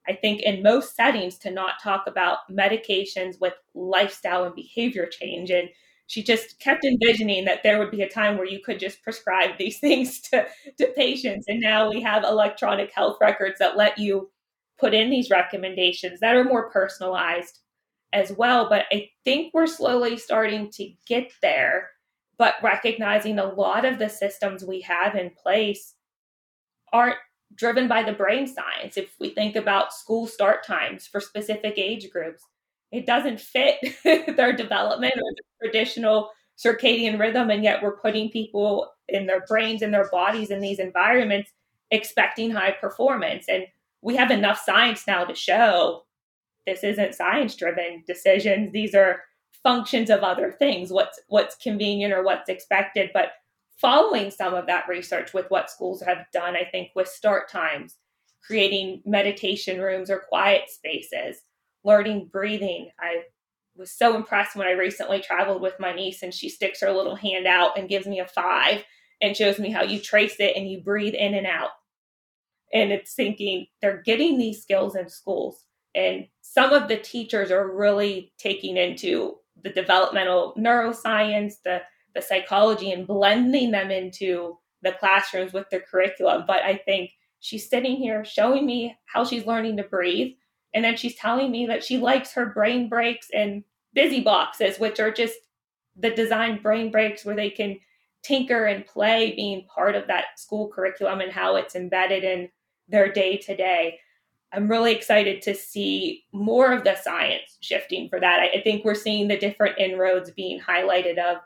I 0.08 0.14
think, 0.14 0.42
in 0.42 0.62
most 0.62 0.94
settings 0.94 1.38
to 1.38 1.50
not 1.50 1.82
talk 1.82 2.04
about 2.06 2.38
medications 2.50 3.40
with 3.40 3.54
lifestyle 3.74 4.44
and 4.44 4.54
behavior 4.54 5.06
change. 5.06 5.50
And 5.50 5.68
she 6.06 6.22
just 6.22 6.60
kept 6.60 6.84
envisioning 6.84 7.44
that 7.46 7.62
there 7.62 7.78
would 7.78 7.90
be 7.90 8.02
a 8.02 8.08
time 8.08 8.36
where 8.36 8.46
you 8.46 8.60
could 8.60 8.78
just 8.78 9.02
prescribe 9.02 9.58
these 9.58 9.78
things 9.80 10.20
to, 10.22 10.46
to 10.78 10.86
patients. 10.96 11.46
And 11.48 11.60
now 11.60 11.90
we 11.90 12.00
have 12.02 12.24
electronic 12.24 12.92
health 12.92 13.18
records 13.20 13.58
that 13.58 13.76
let 13.76 13.98
you 13.98 14.30
put 14.78 14.94
in 14.94 15.10
these 15.10 15.30
recommendations 15.30 16.20
that 16.20 16.36
are 16.36 16.44
more 16.44 16.70
personalized 16.70 17.60
as 18.12 18.32
well. 18.32 18.68
But 18.68 18.84
I 18.92 19.10
think 19.24 19.52
we're 19.52 19.66
slowly 19.66 20.16
starting 20.16 20.70
to 20.72 20.90
get 21.06 21.32
there, 21.42 21.90
but 22.38 22.54
recognizing 22.62 23.38
a 23.38 23.52
lot 23.52 23.84
of 23.84 23.98
the 23.98 24.08
systems 24.08 24.64
we 24.64 24.82
have 24.82 25.14
in 25.14 25.30
place 25.30 25.94
aren't 26.92 27.16
driven 27.56 27.88
by 27.88 28.02
the 28.02 28.12
brain 28.12 28.46
science. 28.46 28.96
If 28.96 29.14
we 29.18 29.30
think 29.30 29.56
about 29.56 29.92
school 29.92 30.26
start 30.26 30.64
times 30.64 31.06
for 31.06 31.20
specific 31.20 31.74
age 31.76 32.10
groups, 32.10 32.44
it 32.92 33.06
doesn't 33.06 33.40
fit 33.40 33.76
their 34.36 34.52
development 34.52 35.14
or 35.16 35.32
the 35.34 35.66
traditional 35.66 36.30
circadian 36.56 37.18
rhythm. 37.18 37.50
And 37.50 37.64
yet 37.64 37.82
we're 37.82 37.98
putting 37.98 38.30
people 38.30 38.90
in 39.08 39.26
their 39.26 39.44
brains 39.46 39.82
and 39.82 39.92
their 39.92 40.08
bodies 40.10 40.50
in 40.50 40.60
these 40.60 40.78
environments 40.78 41.50
expecting 41.90 42.50
high 42.50 42.72
performance. 42.72 43.46
And 43.48 43.66
we 44.02 44.16
have 44.16 44.30
enough 44.30 44.60
science 44.64 45.06
now 45.06 45.24
to 45.24 45.34
show 45.34 46.04
this 46.66 46.84
isn't 46.84 47.14
science 47.14 47.54
driven 47.54 48.02
decisions 48.06 48.72
these 48.72 48.94
are 48.94 49.22
functions 49.62 50.10
of 50.10 50.20
other 50.20 50.52
things 50.52 50.92
what's 50.92 51.18
what's 51.28 51.56
convenient 51.56 52.12
or 52.12 52.22
what's 52.22 52.48
expected 52.48 53.10
but 53.14 53.30
following 53.80 54.30
some 54.30 54.54
of 54.54 54.66
that 54.66 54.88
research 54.88 55.34
with 55.34 55.46
what 55.50 55.70
schools 55.70 56.02
have 56.02 56.26
done 56.32 56.56
i 56.56 56.64
think 56.70 56.88
with 56.94 57.08
start 57.08 57.50
times 57.50 57.96
creating 58.44 59.02
meditation 59.04 59.80
rooms 59.80 60.10
or 60.10 60.22
quiet 60.28 60.68
spaces 60.68 61.42
learning 61.86 62.28
breathing. 62.30 62.90
I 63.00 63.22
was 63.76 63.92
so 63.92 64.16
impressed 64.16 64.56
when 64.56 64.66
i 64.66 64.72
recently 64.72 65.20
traveled 65.20 65.62
with 65.62 65.74
my 65.78 65.94
niece 65.94 66.22
and 66.22 66.34
she 66.34 66.48
sticks 66.48 66.80
her 66.80 66.90
little 66.90 67.14
hand 67.14 67.46
out 67.46 67.78
and 67.78 67.88
gives 67.88 68.06
me 68.06 68.20
a 68.20 68.26
five 68.26 68.82
and 69.22 69.36
shows 69.36 69.58
me 69.58 69.70
how 69.70 69.82
you 69.82 70.00
trace 70.00 70.36
it 70.40 70.56
and 70.56 70.68
you 70.68 70.82
breathe 70.82 71.14
in 71.14 71.32
and 71.32 71.46
out. 71.46 71.70
And 72.74 72.92
it's 72.92 73.14
thinking 73.14 73.66
they're 73.80 74.02
getting 74.02 74.36
these 74.36 74.60
skills 74.60 74.96
in 74.96 75.08
schools. 75.08 75.64
And 75.94 76.26
some 76.42 76.72
of 76.72 76.88
the 76.88 76.98
teachers 76.98 77.50
are 77.50 77.72
really 77.72 78.32
taking 78.36 78.76
into 78.76 79.36
the 79.62 79.70
developmental 79.70 80.54
neuroscience, 80.58 81.54
the, 81.64 81.80
the 82.16 82.22
psychology, 82.22 82.90
and 82.90 83.06
blending 83.06 83.70
them 83.70 83.92
into 83.92 84.58
the 84.82 84.92
classrooms 84.92 85.52
with 85.52 85.70
the 85.70 85.80
curriculum. 85.80 86.44
But 86.46 86.62
I 86.62 86.76
think 86.76 87.10
she's 87.40 87.68
sitting 87.68 87.96
here 87.96 88.24
showing 88.24 88.66
me 88.66 88.96
how 89.04 89.24
she's 89.24 89.46
learning 89.46 89.76
to 89.76 89.84
breathe. 89.84 90.34
And 90.74 90.84
then 90.84 90.96
she's 90.96 91.14
telling 91.14 91.50
me 91.50 91.66
that 91.66 91.84
she 91.84 91.98
likes 91.98 92.32
her 92.32 92.46
brain 92.46 92.88
breaks 92.88 93.28
and 93.32 93.62
busy 93.94 94.20
boxes, 94.20 94.78
which 94.78 95.00
are 95.00 95.10
just 95.10 95.36
the 95.96 96.10
design 96.10 96.60
brain 96.60 96.90
breaks 96.90 97.24
where 97.24 97.36
they 97.36 97.50
can 97.50 97.78
tinker 98.22 98.66
and 98.66 98.84
play 98.84 99.34
being 99.36 99.64
part 99.72 99.94
of 99.94 100.06
that 100.08 100.38
school 100.38 100.68
curriculum 100.68 101.20
and 101.20 101.32
how 101.32 101.56
it's 101.56 101.76
embedded 101.76 102.24
in 102.24 102.48
their 102.88 103.10
day 103.10 103.36
to 103.36 103.56
day. 103.56 103.98
I'm 104.52 104.68
really 104.68 104.94
excited 104.94 105.42
to 105.42 105.54
see 105.54 106.24
more 106.32 106.72
of 106.72 106.84
the 106.84 106.96
science 106.96 107.58
shifting 107.60 108.08
for 108.08 108.20
that. 108.20 108.40
I 108.40 108.60
think 108.62 108.84
we're 108.84 108.94
seeing 108.94 109.28
the 109.28 109.38
different 109.38 109.78
inroads 109.78 110.30
being 110.30 110.60
highlighted 110.60 111.18
of 111.18 111.38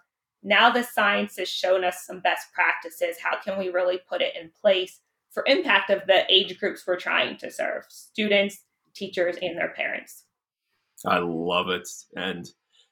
now 0.42 0.70
the 0.70 0.82
science 0.82 1.36
has 1.38 1.48
shown 1.48 1.84
us 1.84 2.04
some 2.06 2.20
best 2.20 2.52
practices. 2.52 3.16
How 3.22 3.38
can 3.40 3.58
we 3.58 3.68
really 3.68 3.98
put 4.08 4.22
it 4.22 4.34
in 4.40 4.50
place 4.60 5.00
for 5.30 5.44
impact 5.46 5.90
of 5.90 6.06
the 6.06 6.24
age 6.32 6.58
groups 6.58 6.84
we're 6.86 6.96
trying 6.96 7.36
to 7.38 7.50
serve, 7.50 7.84
students, 7.88 8.64
teachers, 8.94 9.36
and 9.40 9.56
their 9.56 9.70
parents? 9.70 10.24
I 11.06 11.18
love 11.18 11.68
it. 11.68 11.88
And 12.14 12.48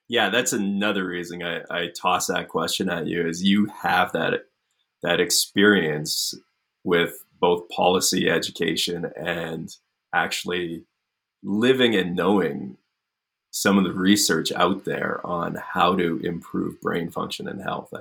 yeah, 0.09 0.31
that's 0.31 0.53
another 0.53 1.07
reason 1.07 1.43
I, 1.43 1.61
I 1.71 1.89
toss 1.89 2.27
that 2.27 2.49
question 2.49 2.89
at 2.89 3.07
you 3.07 3.27
is 3.27 3.43
you 3.43 3.67
have 3.83 4.13
that 4.13 4.47
that 5.03 5.21
experience 5.21 6.35
with 6.83 7.25
both 7.41 7.69
policy 7.69 8.29
education 8.29 9.07
and 9.17 9.69
actually 10.13 10.85
living 11.43 11.95
and 11.95 12.17
knowing 12.17 12.77
some 13.61 13.77
of 13.77 13.83
the 13.83 13.93
research 13.93 14.53
out 14.53 14.85
there 14.85 15.21
on 15.27 15.57
how 15.57 15.97
to 15.97 16.21
improve 16.23 16.81
brain 16.81 17.11
function 17.11 17.49
and 17.49 17.61
health. 17.61 17.93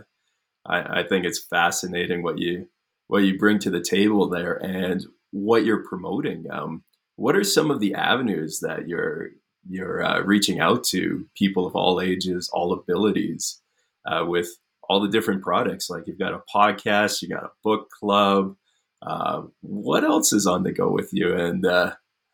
I, 0.67 0.99
I 0.99 1.03
think 1.03 1.25
it's 1.25 1.39
fascinating 1.39 2.21
what 2.21 2.37
you 2.37 2.67
what 3.07 3.23
you 3.23 3.39
bring 3.39 3.57
to 3.59 3.69
the 3.69 3.81
table 3.81 4.29
there 4.29 4.53
and 4.53 5.03
what 5.31 5.65
you're 5.65 5.87
promoting. 5.87 6.45
Um, 6.51 6.83
what 7.15 7.35
are 7.35 7.43
some 7.43 7.71
of 7.71 7.79
the 7.79 7.95
avenues 7.95 8.59
that 8.59 8.87
you're 8.87 9.29
you're 9.67 10.03
uh, 10.03 10.21
reaching 10.21 10.59
out 10.59 10.83
to 10.85 11.25
people 11.35 11.65
of 11.65 11.75
all 11.75 11.99
ages, 11.99 12.49
all 12.53 12.71
abilities, 12.71 13.59
uh, 14.05 14.25
with 14.25 14.49
all 14.87 15.01
the 15.01 15.09
different 15.09 15.41
products. 15.41 15.89
Like 15.89 16.03
you've 16.05 16.19
got 16.19 16.33
a 16.33 16.43
podcast, 16.53 17.21
you 17.21 17.29
got 17.29 17.43
a 17.43 17.51
book 17.63 17.89
club. 17.89 18.55
Uh, 19.01 19.43
what 19.61 20.03
else 20.03 20.33
is 20.33 20.45
on 20.45 20.63
the 20.63 20.71
go 20.71 20.89
with 20.89 21.09
you? 21.11 21.35
And 21.35 21.65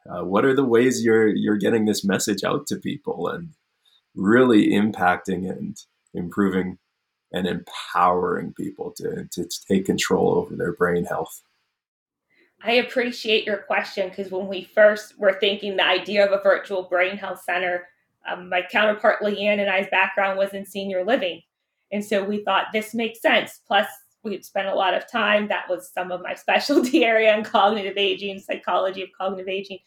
uh, 0.10 0.24
what 0.24 0.46
are 0.46 0.56
the 0.56 0.66
ways 0.66 1.04
you're 1.04 1.30
you're 1.30 1.58
getting 1.58 1.86
this 1.86 2.04
message 2.04 2.44
out 2.44 2.68
to 2.68 2.78
people 2.78 3.28
and 3.28 3.50
really 4.16 4.70
impacting 4.70 5.50
and 5.50 5.78
improving 6.13 6.78
and 7.32 7.48
empowering 7.48 8.54
people 8.54 8.92
to, 8.92 9.28
to 9.32 9.50
take 9.68 9.86
control 9.86 10.36
over 10.36 10.56
their 10.56 10.74
brain 10.74 11.06
health? 11.06 11.42
I 12.63 12.74
appreciate 12.74 13.46
your 13.46 13.58
question 13.58 14.10
because 14.10 14.32
when 14.32 14.48
we 14.48 14.70
first 14.76 15.20
were 15.20 15.38
thinking 15.39 15.76
the 15.76 15.86
idea 15.86 16.26
of 16.26 16.32
a 16.32 16.42
virtual 16.42 16.84
brain 16.84 17.18
health 17.18 17.42
center, 17.44 17.88
um, 18.30 18.50
my 18.50 18.62
counterpart 18.72 19.22
Leanne 19.22 19.60
and 19.60 19.70
I's 19.70 19.88
background 19.92 20.38
was 20.38 20.54
in 20.54 20.66
senior 20.66 21.04
living. 21.04 21.42
And 21.92 22.04
so 22.04 22.24
we 22.24 22.44
thought 22.44 22.68
this 22.72 22.94
makes 22.94 23.22
sense. 23.22 23.60
Plus, 23.68 23.88
we'd 24.24 24.46
spent 24.46 24.68
a 24.68 24.76
lot 24.76 24.94
of 24.94 25.10
time. 25.10 25.48
That 25.48 25.70
was 25.70 25.92
some 25.94 26.12
of 26.12 26.22
my 26.22 26.34
specialty 26.36 27.04
area 27.04 27.36
in 27.36 27.44
cognitive 27.44 27.98
aging, 27.98 28.40
psychology 28.40 29.04
of 29.04 29.10
cognitive 29.18 29.48
aging. 29.48 29.80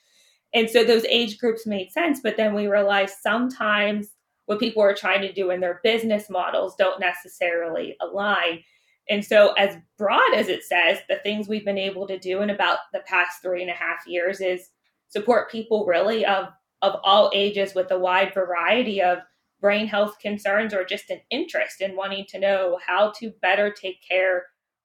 And 0.55 0.71
so 0.71 0.85
those 0.85 1.05
age 1.07 1.39
groups 1.39 1.67
made 1.67 1.91
sense. 1.91 2.21
But 2.21 2.37
then 2.37 2.55
we 2.55 2.67
realized 2.67 3.17
sometimes 3.21 4.09
what 4.47 4.61
people 4.61 4.83
are 4.83 4.95
trying 4.95 5.23
to 5.23 5.33
do 5.33 5.51
in 5.51 5.61
their 5.61 5.81
business 5.83 6.31
models 6.31 6.77
don't 6.77 7.01
necessarily 7.01 7.97
align. 8.01 8.63
And 9.09 9.25
so, 9.25 9.53
as 9.53 9.77
broad 9.99 10.35
as 10.35 10.49
it 10.49 10.65
says, 10.65 10.99
the 11.09 11.17
things 11.17 11.49
we've 11.49 11.65
been 11.65 11.79
able 11.79 12.07
to 12.09 12.19
do 12.19 12.43
in 12.43 12.51
about 12.51 12.79
the 12.93 13.01
past 13.01 13.43
three 13.43 13.63
and 13.63 13.71
a 13.71 13.75
half 13.75 14.07
years 14.07 14.41
is 14.41 14.71
support 15.09 15.51
people 15.51 15.87
really 15.87 16.25
of, 16.27 16.49
of 16.83 16.97
all 17.05 17.31
ages 17.35 17.75
with 17.75 17.91
a 17.91 17.99
wide 17.99 18.35
variety 18.35 19.01
of 19.01 19.19
brain 19.61 19.87
health 19.87 20.19
concerns 20.21 20.75
or 20.75 20.85
just 20.85 21.11
an 21.11 21.21
interest 21.31 21.81
in 21.81 21.97
wanting 21.97 22.27
to 22.29 22.39
know 22.39 22.79
how 22.87 23.13
to 23.19 23.33
better 23.43 23.71
take 23.71 23.99
care 24.07 24.45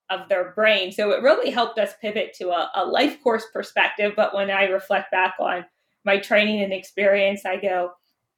of 0.10 0.28
their 0.28 0.52
brain. 0.52 0.92
So 0.92 1.12
it 1.12 1.24
really 1.24 1.52
helped 1.52 1.80
us 1.80 1.94
pivot 2.02 2.34
to 2.36 2.50
a, 2.50 2.70
a 2.76 2.86
life 2.86 3.22
course 3.24 3.46
perspective. 3.54 4.14
But 4.16 4.36
when 4.36 4.52
I 4.52 4.66
reflect 4.66 5.12
back 5.12 5.36
on 5.40 5.66
my 6.06 6.20
training 6.20 6.62
and 6.62 6.74
experience, 6.74 7.46
I 7.46 7.58
go, 7.58 7.92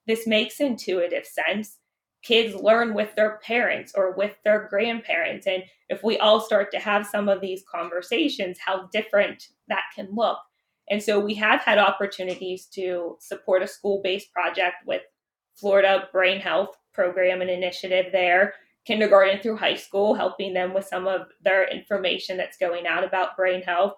this 0.05 0.27
makes 0.27 0.59
intuitive 0.59 1.25
sense. 1.25 1.77
Kids 2.23 2.55
learn 2.55 2.93
with 2.93 3.15
their 3.15 3.39
parents 3.43 3.93
or 3.95 4.15
with 4.15 4.35
their 4.45 4.67
grandparents. 4.69 5.47
And 5.47 5.63
if 5.89 6.03
we 6.03 6.17
all 6.17 6.39
start 6.39 6.71
to 6.71 6.79
have 6.79 7.05
some 7.05 7.27
of 7.27 7.41
these 7.41 7.63
conversations, 7.69 8.59
how 8.63 8.87
different 8.93 9.47
that 9.67 9.83
can 9.95 10.09
look. 10.11 10.37
And 10.89 11.01
so 11.01 11.19
we 11.19 11.33
have 11.35 11.61
had 11.61 11.77
opportunities 11.77 12.65
to 12.73 13.17
support 13.19 13.63
a 13.63 13.67
school 13.67 14.01
based 14.03 14.31
project 14.31 14.75
with 14.85 15.01
Florida 15.55 16.07
Brain 16.11 16.39
Health 16.39 16.77
Program 16.93 17.41
and 17.41 17.49
initiative 17.49 18.11
there, 18.11 18.53
kindergarten 18.85 19.41
through 19.41 19.57
high 19.57 19.75
school, 19.75 20.13
helping 20.13 20.53
them 20.53 20.73
with 20.73 20.85
some 20.85 21.07
of 21.07 21.27
their 21.43 21.67
information 21.67 22.37
that's 22.37 22.57
going 22.57 22.85
out 22.85 23.03
about 23.03 23.35
brain 23.35 23.61
health, 23.61 23.93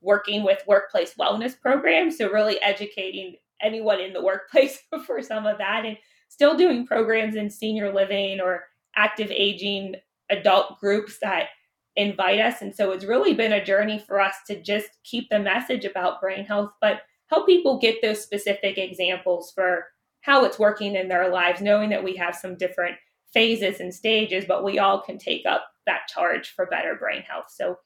working 0.00 0.42
with 0.42 0.62
workplace 0.66 1.14
wellness 1.14 1.58
programs. 1.58 2.18
So, 2.18 2.30
really 2.30 2.60
educating 2.60 3.36
anyone 3.62 4.00
in 4.00 4.12
the 4.12 4.22
workplace 4.22 4.82
for 5.06 5.22
some 5.22 5.46
of 5.46 5.58
that, 5.58 5.84
and 5.84 5.96
still 6.28 6.56
doing 6.56 6.86
programs 6.86 7.36
in 7.36 7.50
senior 7.50 7.92
living 7.92 8.40
or 8.40 8.64
active 8.96 9.30
aging 9.30 9.96
adult 10.30 10.80
groups 10.80 11.18
that 11.20 11.48
invite 11.96 12.40
us. 12.40 12.62
And 12.62 12.74
so, 12.74 12.92
it's 12.92 13.04
really 13.04 13.34
been 13.34 13.52
a 13.52 13.64
journey 13.64 13.98
for 13.98 14.20
us 14.20 14.36
to 14.48 14.60
just 14.60 14.88
keep 15.04 15.28
the 15.28 15.38
message 15.38 15.84
about 15.84 16.20
brain 16.20 16.44
health, 16.44 16.70
but 16.80 17.02
help 17.28 17.46
people 17.46 17.78
get 17.78 18.02
those 18.02 18.22
specific 18.22 18.76
examples 18.76 19.52
for 19.54 19.86
how 20.22 20.44
it's 20.44 20.58
working 20.58 20.94
in 20.94 21.08
their 21.08 21.30
lives, 21.30 21.60
knowing 21.60 21.90
that 21.90 22.04
we 22.04 22.16
have 22.16 22.34
some 22.34 22.56
different 22.56 22.96
phases 23.32 23.80
and 23.80 23.94
stages, 23.94 24.44
but 24.46 24.64
we 24.64 24.78
all 24.78 25.00
can 25.00 25.18
take 25.18 25.46
up 25.46 25.66
that 25.86 26.08
charge 26.08 26.50
for 26.50 26.66
better 26.66 26.94
brain 26.94 27.22
health. 27.22 27.46
So 27.48 27.76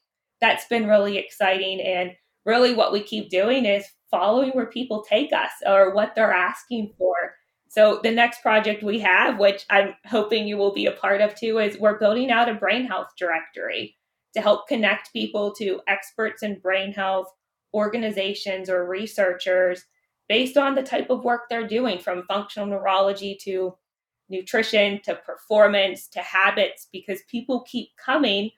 that's 0.41 0.67
been 0.67 0.87
really 0.87 1.17
exciting. 1.17 1.79
And 1.79 2.11
really, 2.45 2.73
what 2.73 2.91
we 2.91 3.01
keep 3.01 3.29
doing 3.29 3.65
is 3.65 3.85
following 4.11 4.51
where 4.51 4.65
people 4.65 5.05
take 5.07 5.33
us 5.33 5.51
or 5.65 5.93
what 5.93 6.13
they're 6.15 6.33
asking 6.33 6.93
for. 6.97 7.15
So 7.67 7.99
the 8.03 8.11
next 8.11 8.41
project 8.41 8.83
we 8.83 8.99
have, 8.99 9.37
which 9.37 9.65
I'm 9.69 9.95
hoping 10.05 10.47
you 10.47 10.57
will 10.57 10.73
be 10.73 10.85
a 10.85 10.91
part 10.91 11.21
of 11.21 11.35
too, 11.35 11.59
is 11.59 11.77
we're 11.77 11.99
building 11.99 12.31
out 12.31 12.49
a 12.49 12.53
brain 12.53 12.85
health 12.85 13.09
directory 13.17 13.97
to 14.33 14.41
help 14.41 14.67
connect 14.67 15.13
people 15.13 15.53
to 15.55 15.81
experts 15.87 16.43
in 16.43 16.59
brain 16.59 16.93
health, 16.93 17.27
organizations, 17.73 18.69
or 18.69 18.87
researchers 18.87 19.83
based 20.27 20.57
on 20.57 20.75
the 20.75 20.83
type 20.83 21.09
of 21.09 21.23
work 21.23 21.43
they're 21.49 21.67
doing 21.67 21.99
from 21.99 22.23
functional 22.23 22.67
neurology 22.67 23.37
to 23.41 23.75
nutrition 24.29 24.99
to 25.03 25.15
performance 25.15 26.07
to 26.07 26.19
habits 26.19 26.87
because 26.91 27.21
people 27.29 27.61
keep 27.61 27.89
coming 28.03 28.49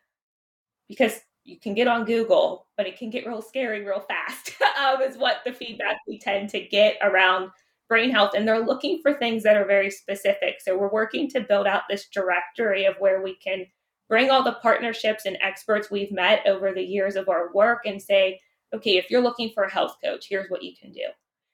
because 0.88 1.20
you 1.44 1.60
can 1.60 1.74
get 1.74 1.88
on 1.88 2.06
Google, 2.06 2.68
but 2.76 2.88
it 2.88 2.98
can 2.98 3.10
get 3.10 3.26
real 3.26 3.42
scary 3.42 3.84
real 3.84 4.02
fast, 4.02 4.54
um, 4.80 5.02
is 5.02 5.18
what 5.18 5.38
the 5.46 5.54
feedback 5.54 5.98
we 6.08 6.20
tend 6.20 6.50
to 6.50 6.60
get 6.60 6.98
around 7.02 7.50
brain 7.88 8.12
health. 8.12 8.32
And 8.36 8.48
they're 8.48 8.66
looking 8.66 9.00
for 9.02 9.14
things 9.14 9.44
that 9.44 9.56
are 9.56 9.66
very 9.66 9.90
specific. 9.90 10.56
So 10.60 10.78
we're 10.78 10.92
working 10.92 11.30
to 11.30 11.42
build 11.42 11.68
out 11.68 11.84
this 11.90 12.08
directory 12.10 12.86
of 12.86 12.96
where 13.00 13.22
we 13.22 13.36
can 13.36 13.66
bring 14.10 14.30
all 14.30 14.44
the 14.44 14.58
partnerships 14.62 15.26
and 15.26 15.38
experts 15.42 15.90
we've 15.90 16.12
met 16.12 16.46
over 16.46 16.74
the 16.74 16.84
years 16.84 17.16
of 17.16 17.30
our 17.30 17.52
work 17.54 17.86
and 17.86 18.02
say, 18.02 18.40
okay, 18.74 18.98
if 18.98 19.10
you're 19.10 19.22
looking 19.22 19.52
for 19.54 19.64
a 19.64 19.72
health 19.72 19.98
coach, 20.04 20.28
here's 20.30 20.50
what 20.50 20.64
you 20.64 20.74
can 20.80 20.92
do 20.92 21.06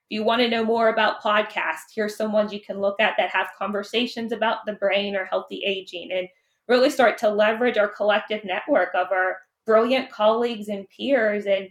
you 0.10 0.24
want 0.24 0.42
to 0.42 0.50
know 0.50 0.64
more 0.64 0.90
about 0.90 1.22
podcasts, 1.22 1.92
here's 1.96 2.16
some 2.16 2.32
ones 2.32 2.54
you 2.54 2.62
can 2.62 2.80
look 2.80 3.00
at 3.00 3.16
that 3.18 3.30
have 3.30 3.48
conversations 3.58 4.32
about 4.32 4.60
the 4.66 4.74
brain 4.74 5.16
or 5.16 5.26
healthy 5.26 5.64
aging 5.66 6.12
and 6.12 6.28
really 6.68 6.90
start 6.90 7.18
to 7.18 7.30
leverage 7.30 7.78
our 7.78 7.88
collective 7.88 8.44
network 8.44 8.90
of 8.94 9.08
our 9.12 9.38
brilliant 9.66 10.10
colleagues 10.12 10.68
and 10.68 10.88
peers 10.90 11.46
and 11.46 11.70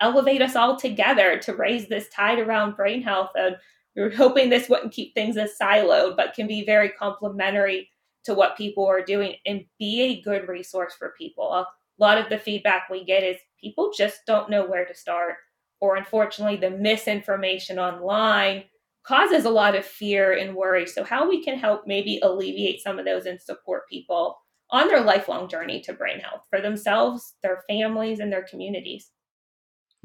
elevate 0.00 0.42
us 0.42 0.56
all 0.56 0.76
together 0.76 1.38
to 1.38 1.54
raise 1.54 1.88
this 1.88 2.08
tide 2.10 2.38
around 2.38 2.76
brain 2.76 3.02
health. 3.02 3.30
And 3.34 3.56
we 3.96 4.02
are 4.02 4.10
hoping 4.10 4.48
this 4.48 4.68
wouldn't 4.68 4.92
keep 4.92 5.14
things 5.14 5.36
as 5.36 5.56
siloed, 5.60 6.16
but 6.16 6.34
can 6.34 6.46
be 6.46 6.64
very 6.64 6.90
complementary 6.90 7.88
to 8.24 8.34
what 8.34 8.56
people 8.56 8.86
are 8.86 9.02
doing 9.02 9.34
and 9.46 9.64
be 9.78 10.02
a 10.02 10.20
good 10.22 10.48
resource 10.48 10.94
for 10.98 11.14
people. 11.18 11.52
A 11.52 11.66
lot 11.98 12.18
of 12.18 12.28
the 12.28 12.38
feedback 12.38 12.88
we 12.90 13.04
get 13.04 13.24
is 13.24 13.38
people 13.60 13.92
just 13.96 14.20
don't 14.26 14.50
know 14.50 14.66
where 14.66 14.84
to 14.84 14.94
start 14.94 15.36
or 15.80 15.96
unfortunately 15.96 16.56
the 16.56 16.70
misinformation 16.70 17.78
online 17.78 18.64
causes 19.04 19.44
a 19.44 19.50
lot 19.50 19.74
of 19.74 19.84
fear 19.84 20.32
and 20.32 20.54
worry. 20.54 20.86
So, 20.86 21.02
how 21.02 21.28
we 21.28 21.42
can 21.42 21.58
help 21.58 21.86
maybe 21.86 22.20
alleviate 22.22 22.82
some 22.82 22.98
of 22.98 23.04
those 23.04 23.26
and 23.26 23.40
support 23.40 23.88
people 23.88 24.36
on 24.70 24.88
their 24.88 25.00
lifelong 25.00 25.48
journey 25.48 25.80
to 25.80 25.94
brain 25.94 26.20
health 26.20 26.42
for 26.50 26.60
themselves, 26.60 27.34
their 27.42 27.62
families, 27.68 28.20
and 28.20 28.30
their 28.30 28.42
communities. 28.42 29.10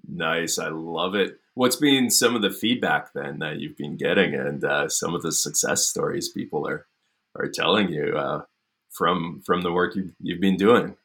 Nice. 0.07 0.57
I 0.57 0.69
love 0.69 1.15
it. 1.15 1.37
What's 1.55 1.75
been 1.75 2.09
some 2.09 2.35
of 2.35 2.41
the 2.41 2.49
feedback 2.49 3.13
then 3.13 3.39
that 3.39 3.59
you've 3.59 3.77
been 3.77 3.97
getting 3.97 4.33
and 4.33 4.63
uh, 4.63 4.89
some 4.89 5.13
of 5.13 5.21
the 5.21 5.31
success 5.31 5.85
stories 5.85 6.29
people 6.29 6.67
are, 6.67 6.87
are 7.35 7.47
telling 7.47 7.91
you 7.91 8.15
uh, 8.17 8.43
from, 8.91 9.41
from 9.45 9.61
the 9.61 9.71
work 9.71 9.95
you've, 9.95 10.13
you've 10.19 10.41
been 10.41 10.57
doing? 10.57 10.95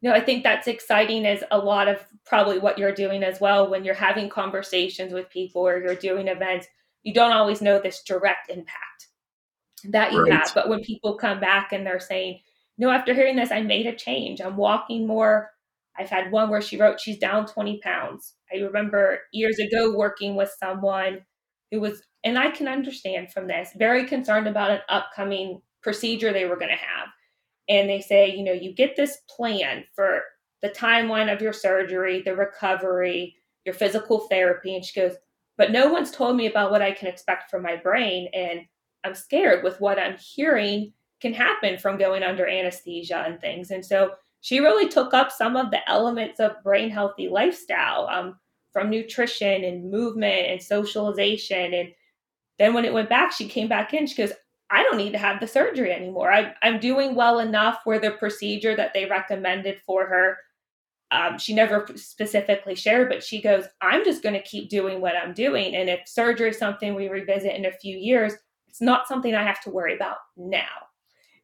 You 0.00 0.10
know, 0.10 0.16
I 0.16 0.20
think 0.20 0.42
that's 0.42 0.68
exciting 0.68 1.24
is 1.24 1.42
a 1.50 1.58
lot 1.58 1.88
of 1.88 2.04
probably 2.24 2.58
what 2.58 2.78
you're 2.78 2.92
doing 2.92 3.22
as 3.22 3.40
well 3.40 3.70
when 3.70 3.84
you're 3.84 3.94
having 3.94 4.28
conversations 4.28 5.12
with 5.12 5.30
people 5.30 5.66
or 5.66 5.80
you're 5.80 5.94
doing 5.94 6.28
events. 6.28 6.66
You 7.02 7.14
don't 7.14 7.32
always 7.32 7.62
know 7.62 7.80
this 7.80 8.02
direct 8.02 8.50
impact 8.50 9.08
that 9.84 10.12
you 10.12 10.22
right. 10.22 10.32
have. 10.32 10.52
But 10.54 10.68
when 10.68 10.80
people 10.80 11.16
come 11.16 11.40
back 11.40 11.72
and 11.72 11.86
they're 11.86 12.00
saying, 12.00 12.40
no, 12.78 12.90
after 12.90 13.14
hearing 13.14 13.36
this, 13.36 13.50
I 13.50 13.62
made 13.62 13.86
a 13.86 13.96
change. 13.96 14.40
I'm 14.40 14.56
walking 14.56 15.06
more. 15.06 15.50
I've 15.98 16.10
had 16.10 16.30
one 16.30 16.50
where 16.50 16.60
she 16.60 16.76
wrote 16.76 17.00
she's 17.00 17.18
down 17.18 17.46
20 17.46 17.78
pounds. 17.78 18.34
I 18.52 18.58
remember 18.58 19.20
years 19.32 19.58
ago 19.58 19.96
working 19.96 20.36
with 20.36 20.54
someone 20.58 21.20
who 21.70 21.80
was, 21.80 22.02
and 22.22 22.38
I 22.38 22.50
can 22.50 22.68
understand 22.68 23.32
from 23.32 23.46
this, 23.46 23.70
very 23.76 24.04
concerned 24.04 24.46
about 24.46 24.72
an 24.72 24.80
upcoming 24.90 25.62
procedure 25.82 26.32
they 26.32 26.44
were 26.44 26.56
going 26.56 26.70
to 26.70 26.76
have 26.76 27.08
and 27.68 27.88
they 27.88 28.00
say, 28.00 28.34
you 28.34 28.44
know, 28.44 28.52
you 28.52 28.72
get 28.72 28.96
this 28.96 29.18
plan 29.28 29.84
for 29.94 30.22
the 30.62 30.68
timeline 30.68 31.32
of 31.32 31.42
your 31.42 31.52
surgery, 31.52 32.22
the 32.22 32.34
recovery, 32.34 33.36
your 33.64 33.74
physical 33.74 34.20
therapy. 34.20 34.74
And 34.74 34.84
she 34.84 34.98
goes, 34.98 35.16
but 35.58 35.72
no 35.72 35.88
one's 35.88 36.10
told 36.10 36.36
me 36.36 36.46
about 36.46 36.70
what 36.70 36.82
I 36.82 36.92
can 36.92 37.08
expect 37.08 37.50
from 37.50 37.62
my 37.62 37.76
brain. 37.76 38.28
And 38.32 38.60
I'm 39.04 39.14
scared 39.14 39.64
with 39.64 39.80
what 39.80 39.98
I'm 39.98 40.16
hearing 40.18 40.92
can 41.20 41.32
happen 41.32 41.78
from 41.78 41.98
going 41.98 42.22
under 42.22 42.46
anesthesia 42.46 43.24
and 43.26 43.40
things. 43.40 43.70
And 43.70 43.84
so 43.84 44.12
she 44.42 44.60
really 44.60 44.88
took 44.88 45.14
up 45.14 45.32
some 45.32 45.56
of 45.56 45.70
the 45.70 45.88
elements 45.88 46.40
of 46.40 46.62
brain 46.62 46.90
healthy 46.90 47.28
lifestyle 47.28 48.06
um, 48.08 48.38
from 48.72 48.90
nutrition 48.90 49.64
and 49.64 49.90
movement 49.90 50.46
and 50.46 50.62
socialization. 50.62 51.72
And 51.72 51.88
then 52.58 52.74
when 52.74 52.84
it 52.84 52.92
went 52.92 53.08
back, 53.08 53.32
she 53.32 53.48
came 53.48 53.68
back 53.68 53.94
in. 53.94 54.06
She 54.06 54.16
goes, 54.16 54.32
I 54.70 54.82
don't 54.82 54.96
need 54.96 55.12
to 55.12 55.18
have 55.18 55.40
the 55.40 55.46
surgery 55.46 55.92
anymore. 55.92 56.32
I, 56.32 56.54
am 56.62 56.80
doing 56.80 57.14
well 57.14 57.38
enough 57.38 57.80
where 57.84 58.00
the 58.00 58.12
procedure 58.12 58.74
that 58.74 58.92
they 58.94 59.06
recommended 59.06 59.80
for 59.86 60.06
her, 60.06 60.38
um, 61.12 61.38
she 61.38 61.54
never 61.54 61.86
specifically 61.94 62.74
shared, 62.74 63.08
but 63.08 63.22
she 63.22 63.40
goes, 63.40 63.64
I'm 63.80 64.04
just 64.04 64.22
going 64.22 64.34
to 64.34 64.42
keep 64.42 64.68
doing 64.68 65.00
what 65.00 65.14
I'm 65.16 65.32
doing. 65.32 65.76
And 65.76 65.88
if 65.88 66.00
surgery 66.06 66.50
is 66.50 66.58
something 66.58 66.94
we 66.94 67.08
revisit 67.08 67.54
in 67.54 67.66
a 67.66 67.72
few 67.72 67.96
years, 67.96 68.32
it's 68.66 68.80
not 68.80 69.06
something 69.06 69.34
I 69.34 69.44
have 69.44 69.62
to 69.62 69.70
worry 69.70 69.94
about 69.94 70.16
now. 70.36 70.64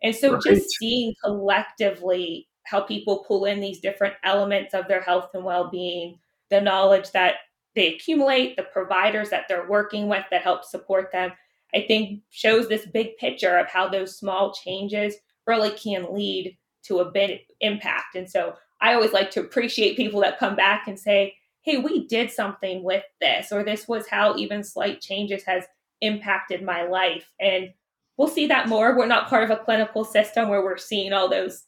And 0.02 0.14
so 0.14 0.32
right. 0.32 0.42
just 0.42 0.68
seeing 0.78 1.14
collectively 1.24 2.48
how 2.64 2.80
people 2.80 3.24
pull 3.26 3.44
in 3.44 3.60
these 3.60 3.80
different 3.80 4.14
elements 4.24 4.74
of 4.74 4.88
their 4.88 5.00
health 5.00 5.30
and 5.34 5.44
well-being, 5.44 6.18
the 6.50 6.60
knowledge 6.60 7.10
that 7.12 7.36
they 7.74 7.94
accumulate, 7.94 8.56
the 8.56 8.64
providers 8.64 9.30
that 9.30 9.46
they're 9.48 9.68
working 9.68 10.08
with 10.08 10.24
that 10.30 10.42
help 10.42 10.64
support 10.64 11.10
them, 11.12 11.32
I 11.74 11.84
think 11.86 12.20
shows 12.30 12.68
this 12.68 12.86
big 12.86 13.16
picture 13.16 13.58
of 13.58 13.68
how 13.68 13.88
those 13.88 14.16
small 14.16 14.52
changes 14.52 15.14
really 15.46 15.70
can 15.70 16.14
lead 16.14 16.56
to 16.84 16.98
a 16.98 17.10
big 17.10 17.40
impact. 17.60 18.14
And 18.14 18.28
so 18.28 18.54
I 18.80 18.94
always 18.94 19.12
like 19.12 19.30
to 19.32 19.40
appreciate 19.40 19.96
people 19.96 20.20
that 20.20 20.38
come 20.38 20.56
back 20.56 20.88
and 20.88 20.98
say, 20.98 21.34
hey, 21.62 21.78
we 21.78 22.06
did 22.08 22.30
something 22.30 22.82
with 22.82 23.04
this, 23.20 23.52
or 23.52 23.62
this 23.62 23.86
was 23.86 24.08
how 24.08 24.36
even 24.36 24.64
slight 24.64 25.00
changes 25.00 25.44
has 25.44 25.64
impacted 26.00 26.62
my 26.62 26.82
life. 26.82 27.32
And 27.40 27.72
we'll 28.16 28.28
see 28.28 28.48
that 28.48 28.68
more. 28.68 28.96
We're 28.96 29.06
not 29.06 29.28
part 29.28 29.44
of 29.44 29.50
a 29.50 29.62
clinical 29.62 30.04
system 30.04 30.48
where 30.48 30.64
we're 30.64 30.76
seeing 30.76 31.12
all 31.12 31.28
those 31.28 31.64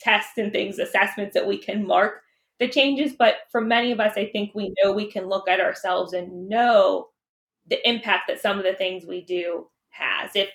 tests 0.00 0.38
and 0.38 0.52
things, 0.52 0.78
assessments 0.78 1.34
that 1.34 1.46
we 1.46 1.58
can 1.58 1.86
mark 1.86 2.22
the 2.58 2.68
changes. 2.68 3.12
But 3.12 3.34
for 3.50 3.60
many 3.60 3.92
of 3.92 4.00
us, 4.00 4.14
I 4.16 4.26
think 4.26 4.52
we 4.54 4.72
know 4.82 4.92
we 4.92 5.10
can 5.10 5.26
look 5.26 5.48
at 5.48 5.60
ourselves 5.60 6.14
and 6.14 6.48
know 6.48 7.08
the 7.68 7.88
impact 7.88 8.24
that 8.28 8.40
some 8.40 8.58
of 8.58 8.64
the 8.64 8.74
things 8.74 9.04
we 9.04 9.22
do 9.22 9.66
has. 9.90 10.30
If 10.34 10.50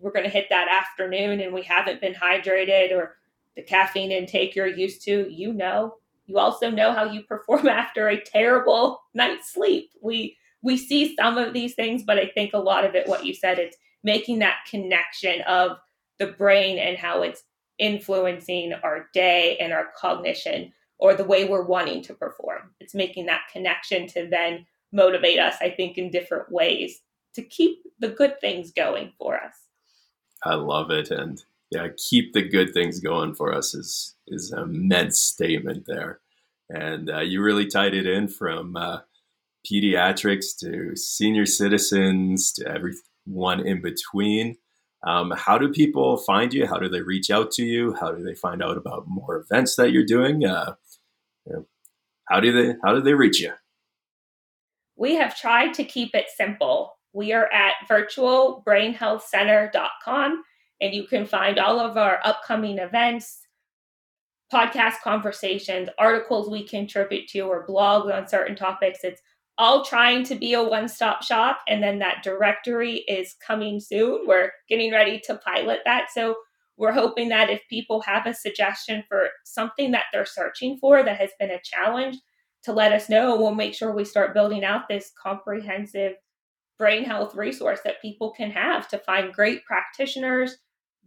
we're 0.00 0.12
going 0.12 0.24
to 0.24 0.30
hit 0.30 0.46
that 0.50 0.68
afternoon 0.68 1.40
and 1.40 1.52
we 1.52 1.62
haven't 1.62 2.00
been 2.00 2.14
hydrated 2.14 2.92
or 2.92 3.16
the 3.56 3.62
caffeine 3.62 4.12
intake 4.12 4.54
you're 4.54 4.66
used 4.66 5.02
to, 5.04 5.28
you 5.30 5.52
know. 5.52 5.94
You 6.26 6.38
also 6.38 6.70
know 6.70 6.92
how 6.92 7.04
you 7.04 7.22
perform 7.22 7.68
after 7.68 8.08
a 8.08 8.20
terrible 8.20 9.00
night's 9.14 9.52
sleep. 9.52 9.90
We 10.02 10.36
we 10.60 10.76
see 10.76 11.14
some 11.14 11.38
of 11.38 11.52
these 11.52 11.74
things, 11.74 12.02
but 12.02 12.18
I 12.18 12.26
think 12.26 12.52
a 12.52 12.58
lot 12.58 12.84
of 12.84 12.96
it, 12.96 13.06
what 13.06 13.24
you 13.24 13.32
said, 13.32 13.58
it's 13.58 13.76
making 14.02 14.40
that 14.40 14.58
connection 14.68 15.40
of 15.42 15.78
the 16.18 16.26
brain 16.26 16.78
and 16.78 16.98
how 16.98 17.22
it's 17.22 17.44
influencing 17.78 18.72
our 18.82 19.08
day 19.14 19.56
and 19.58 19.72
our 19.72 19.88
cognition 19.96 20.72
or 20.98 21.14
the 21.14 21.24
way 21.24 21.44
we're 21.44 21.64
wanting 21.64 22.02
to 22.02 22.14
perform. 22.14 22.74
It's 22.80 22.94
making 22.94 23.26
that 23.26 23.42
connection 23.52 24.08
to 24.08 24.26
then 24.28 24.66
motivate 24.92 25.38
us, 25.38 25.56
I 25.60 25.70
think, 25.70 25.98
in 25.98 26.10
different 26.10 26.50
ways 26.50 27.00
to 27.34 27.42
keep 27.42 27.82
the 27.98 28.08
good 28.08 28.40
things 28.40 28.72
going 28.72 29.12
for 29.18 29.36
us. 29.36 29.54
I 30.44 30.54
love 30.54 30.90
it. 30.90 31.10
And 31.10 31.42
yeah, 31.70 31.88
keep 31.96 32.32
the 32.32 32.42
good 32.42 32.72
things 32.72 33.00
going 33.00 33.34
for 33.34 33.52
us 33.52 33.74
is 33.74 34.14
is 34.26 34.52
an 34.52 34.62
immense 34.62 35.18
statement 35.18 35.84
there. 35.86 36.20
And 36.70 37.10
uh, 37.10 37.20
you 37.20 37.42
really 37.42 37.66
tied 37.66 37.94
it 37.94 38.06
in 38.06 38.28
from 38.28 38.76
uh, 38.76 39.00
pediatrics 39.70 40.56
to 40.60 40.96
senior 40.96 41.46
citizens 41.46 42.52
to 42.52 42.66
everyone 42.66 43.66
in 43.66 43.80
between. 43.80 44.56
Um, 45.06 45.32
how 45.36 45.58
do 45.58 45.70
people 45.70 46.16
find 46.16 46.52
you? 46.52 46.66
How 46.66 46.78
do 46.78 46.88
they 46.88 47.02
reach 47.02 47.30
out 47.30 47.50
to 47.52 47.64
you? 47.64 47.94
How 47.94 48.10
do 48.12 48.22
they 48.22 48.34
find 48.34 48.62
out 48.62 48.76
about 48.76 49.04
more 49.06 49.36
events 49.36 49.76
that 49.76 49.92
you're 49.92 50.04
doing? 50.04 50.44
Uh, 50.44 50.74
you 51.46 51.52
know, 51.52 51.66
how 52.28 52.40
do 52.40 52.52
they 52.52 52.74
how 52.84 52.94
do 52.94 53.00
they 53.00 53.14
reach 53.14 53.40
you? 53.40 53.52
We 54.98 55.14
have 55.14 55.38
tried 55.38 55.72
to 55.74 55.84
keep 55.84 56.14
it 56.14 56.26
simple. 56.36 56.98
We 57.12 57.32
are 57.32 57.46
at 57.52 57.74
virtualbrainhealthcenter.com 57.88 60.42
and 60.80 60.94
you 60.94 61.06
can 61.06 61.26
find 61.26 61.58
all 61.58 61.80
of 61.80 61.96
our 61.96 62.20
upcoming 62.24 62.78
events, 62.78 63.40
podcast 64.52 65.00
conversations, 65.02 65.88
articles 65.98 66.50
we 66.50 66.66
contribute 66.66 67.28
to, 67.28 67.40
or 67.42 67.66
blogs 67.66 68.12
on 68.12 68.28
certain 68.28 68.56
topics. 68.56 69.04
It's 69.04 69.22
all 69.56 69.84
trying 69.84 70.24
to 70.24 70.34
be 70.34 70.54
a 70.54 70.62
one 70.62 70.88
stop 70.88 71.22
shop. 71.22 71.60
And 71.68 71.82
then 71.82 72.00
that 72.00 72.22
directory 72.22 72.96
is 73.08 73.34
coming 73.44 73.80
soon. 73.80 74.26
We're 74.26 74.50
getting 74.68 74.92
ready 74.92 75.20
to 75.26 75.36
pilot 75.36 75.80
that. 75.84 76.08
So 76.12 76.36
we're 76.76 76.92
hoping 76.92 77.28
that 77.30 77.50
if 77.50 77.60
people 77.68 78.00
have 78.02 78.26
a 78.26 78.34
suggestion 78.34 79.02
for 79.08 79.28
something 79.44 79.90
that 79.92 80.04
they're 80.12 80.24
searching 80.24 80.78
for 80.80 81.04
that 81.04 81.18
has 81.18 81.30
been 81.38 81.50
a 81.50 81.60
challenge, 81.62 82.16
to 82.64 82.72
let 82.72 82.92
us 82.92 83.08
know. 83.08 83.36
We'll 83.36 83.54
make 83.54 83.74
sure 83.74 83.92
we 83.92 84.04
start 84.04 84.34
building 84.34 84.64
out 84.64 84.88
this 84.88 85.12
comprehensive 85.20 86.14
brain 86.78 87.04
health 87.04 87.34
resource 87.34 87.80
that 87.84 88.02
people 88.02 88.32
can 88.32 88.50
have 88.50 88.88
to 88.88 88.98
find 88.98 89.32
great 89.32 89.64
practitioners, 89.64 90.58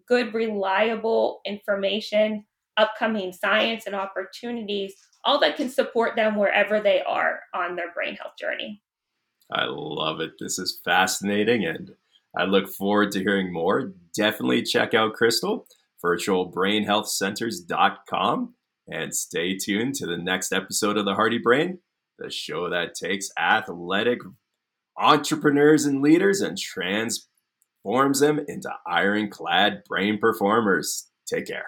good, 0.08 0.34
reliable 0.34 1.42
information, 1.46 2.46
upcoming 2.78 3.34
science 3.34 3.86
and 3.86 3.96
opportunities, 3.96 4.96
all 5.24 5.40
that 5.40 5.56
can 5.56 5.70
support 5.70 6.16
them 6.16 6.36
wherever 6.36 6.82
they 6.82 7.00
are 7.02 7.42
on 7.54 7.76
their 7.76 7.94
brain 7.94 8.16
health 8.16 8.34
journey. 8.40 8.82
I 9.52 9.66
love 9.68 10.20
it. 10.22 10.32
This 10.40 10.58
is 10.58 10.80
fascinating, 10.84 11.64
and 11.66 11.92
I 12.38 12.46
look 12.46 12.70
forward 12.70 13.12
to 13.12 13.20
hearing 13.20 13.54
more. 13.54 13.94
Definitely 14.16 14.64
check 14.64 14.94
out 14.94 15.14
Krystal, 15.14 15.66
virtualbrainhealthcenters.com, 16.04 18.56
and 18.88 19.16
stay 19.16 19.58
tuned 19.58 19.96
to 19.96 20.06
the 20.06 20.18
next 20.18 20.52
episode 20.52 20.98
of 20.98 21.06
The 21.06 21.16
Hardy 21.16 21.38
Brain, 21.38 21.80
the 22.20 22.30
show 22.30 22.70
that 22.70 22.96
takes 22.96 23.30
athletic 23.38 24.20
entrepreneurs 24.98 25.86
and 25.86 26.02
leaders 26.02 26.42
and 26.42 26.58
transforms 26.58 28.20
them 28.20 28.40
into 28.48 28.70
ironclad 28.88 29.84
brain 29.88 30.18
performers. 30.20 31.10
Take 31.28 31.48
care. 31.48 31.66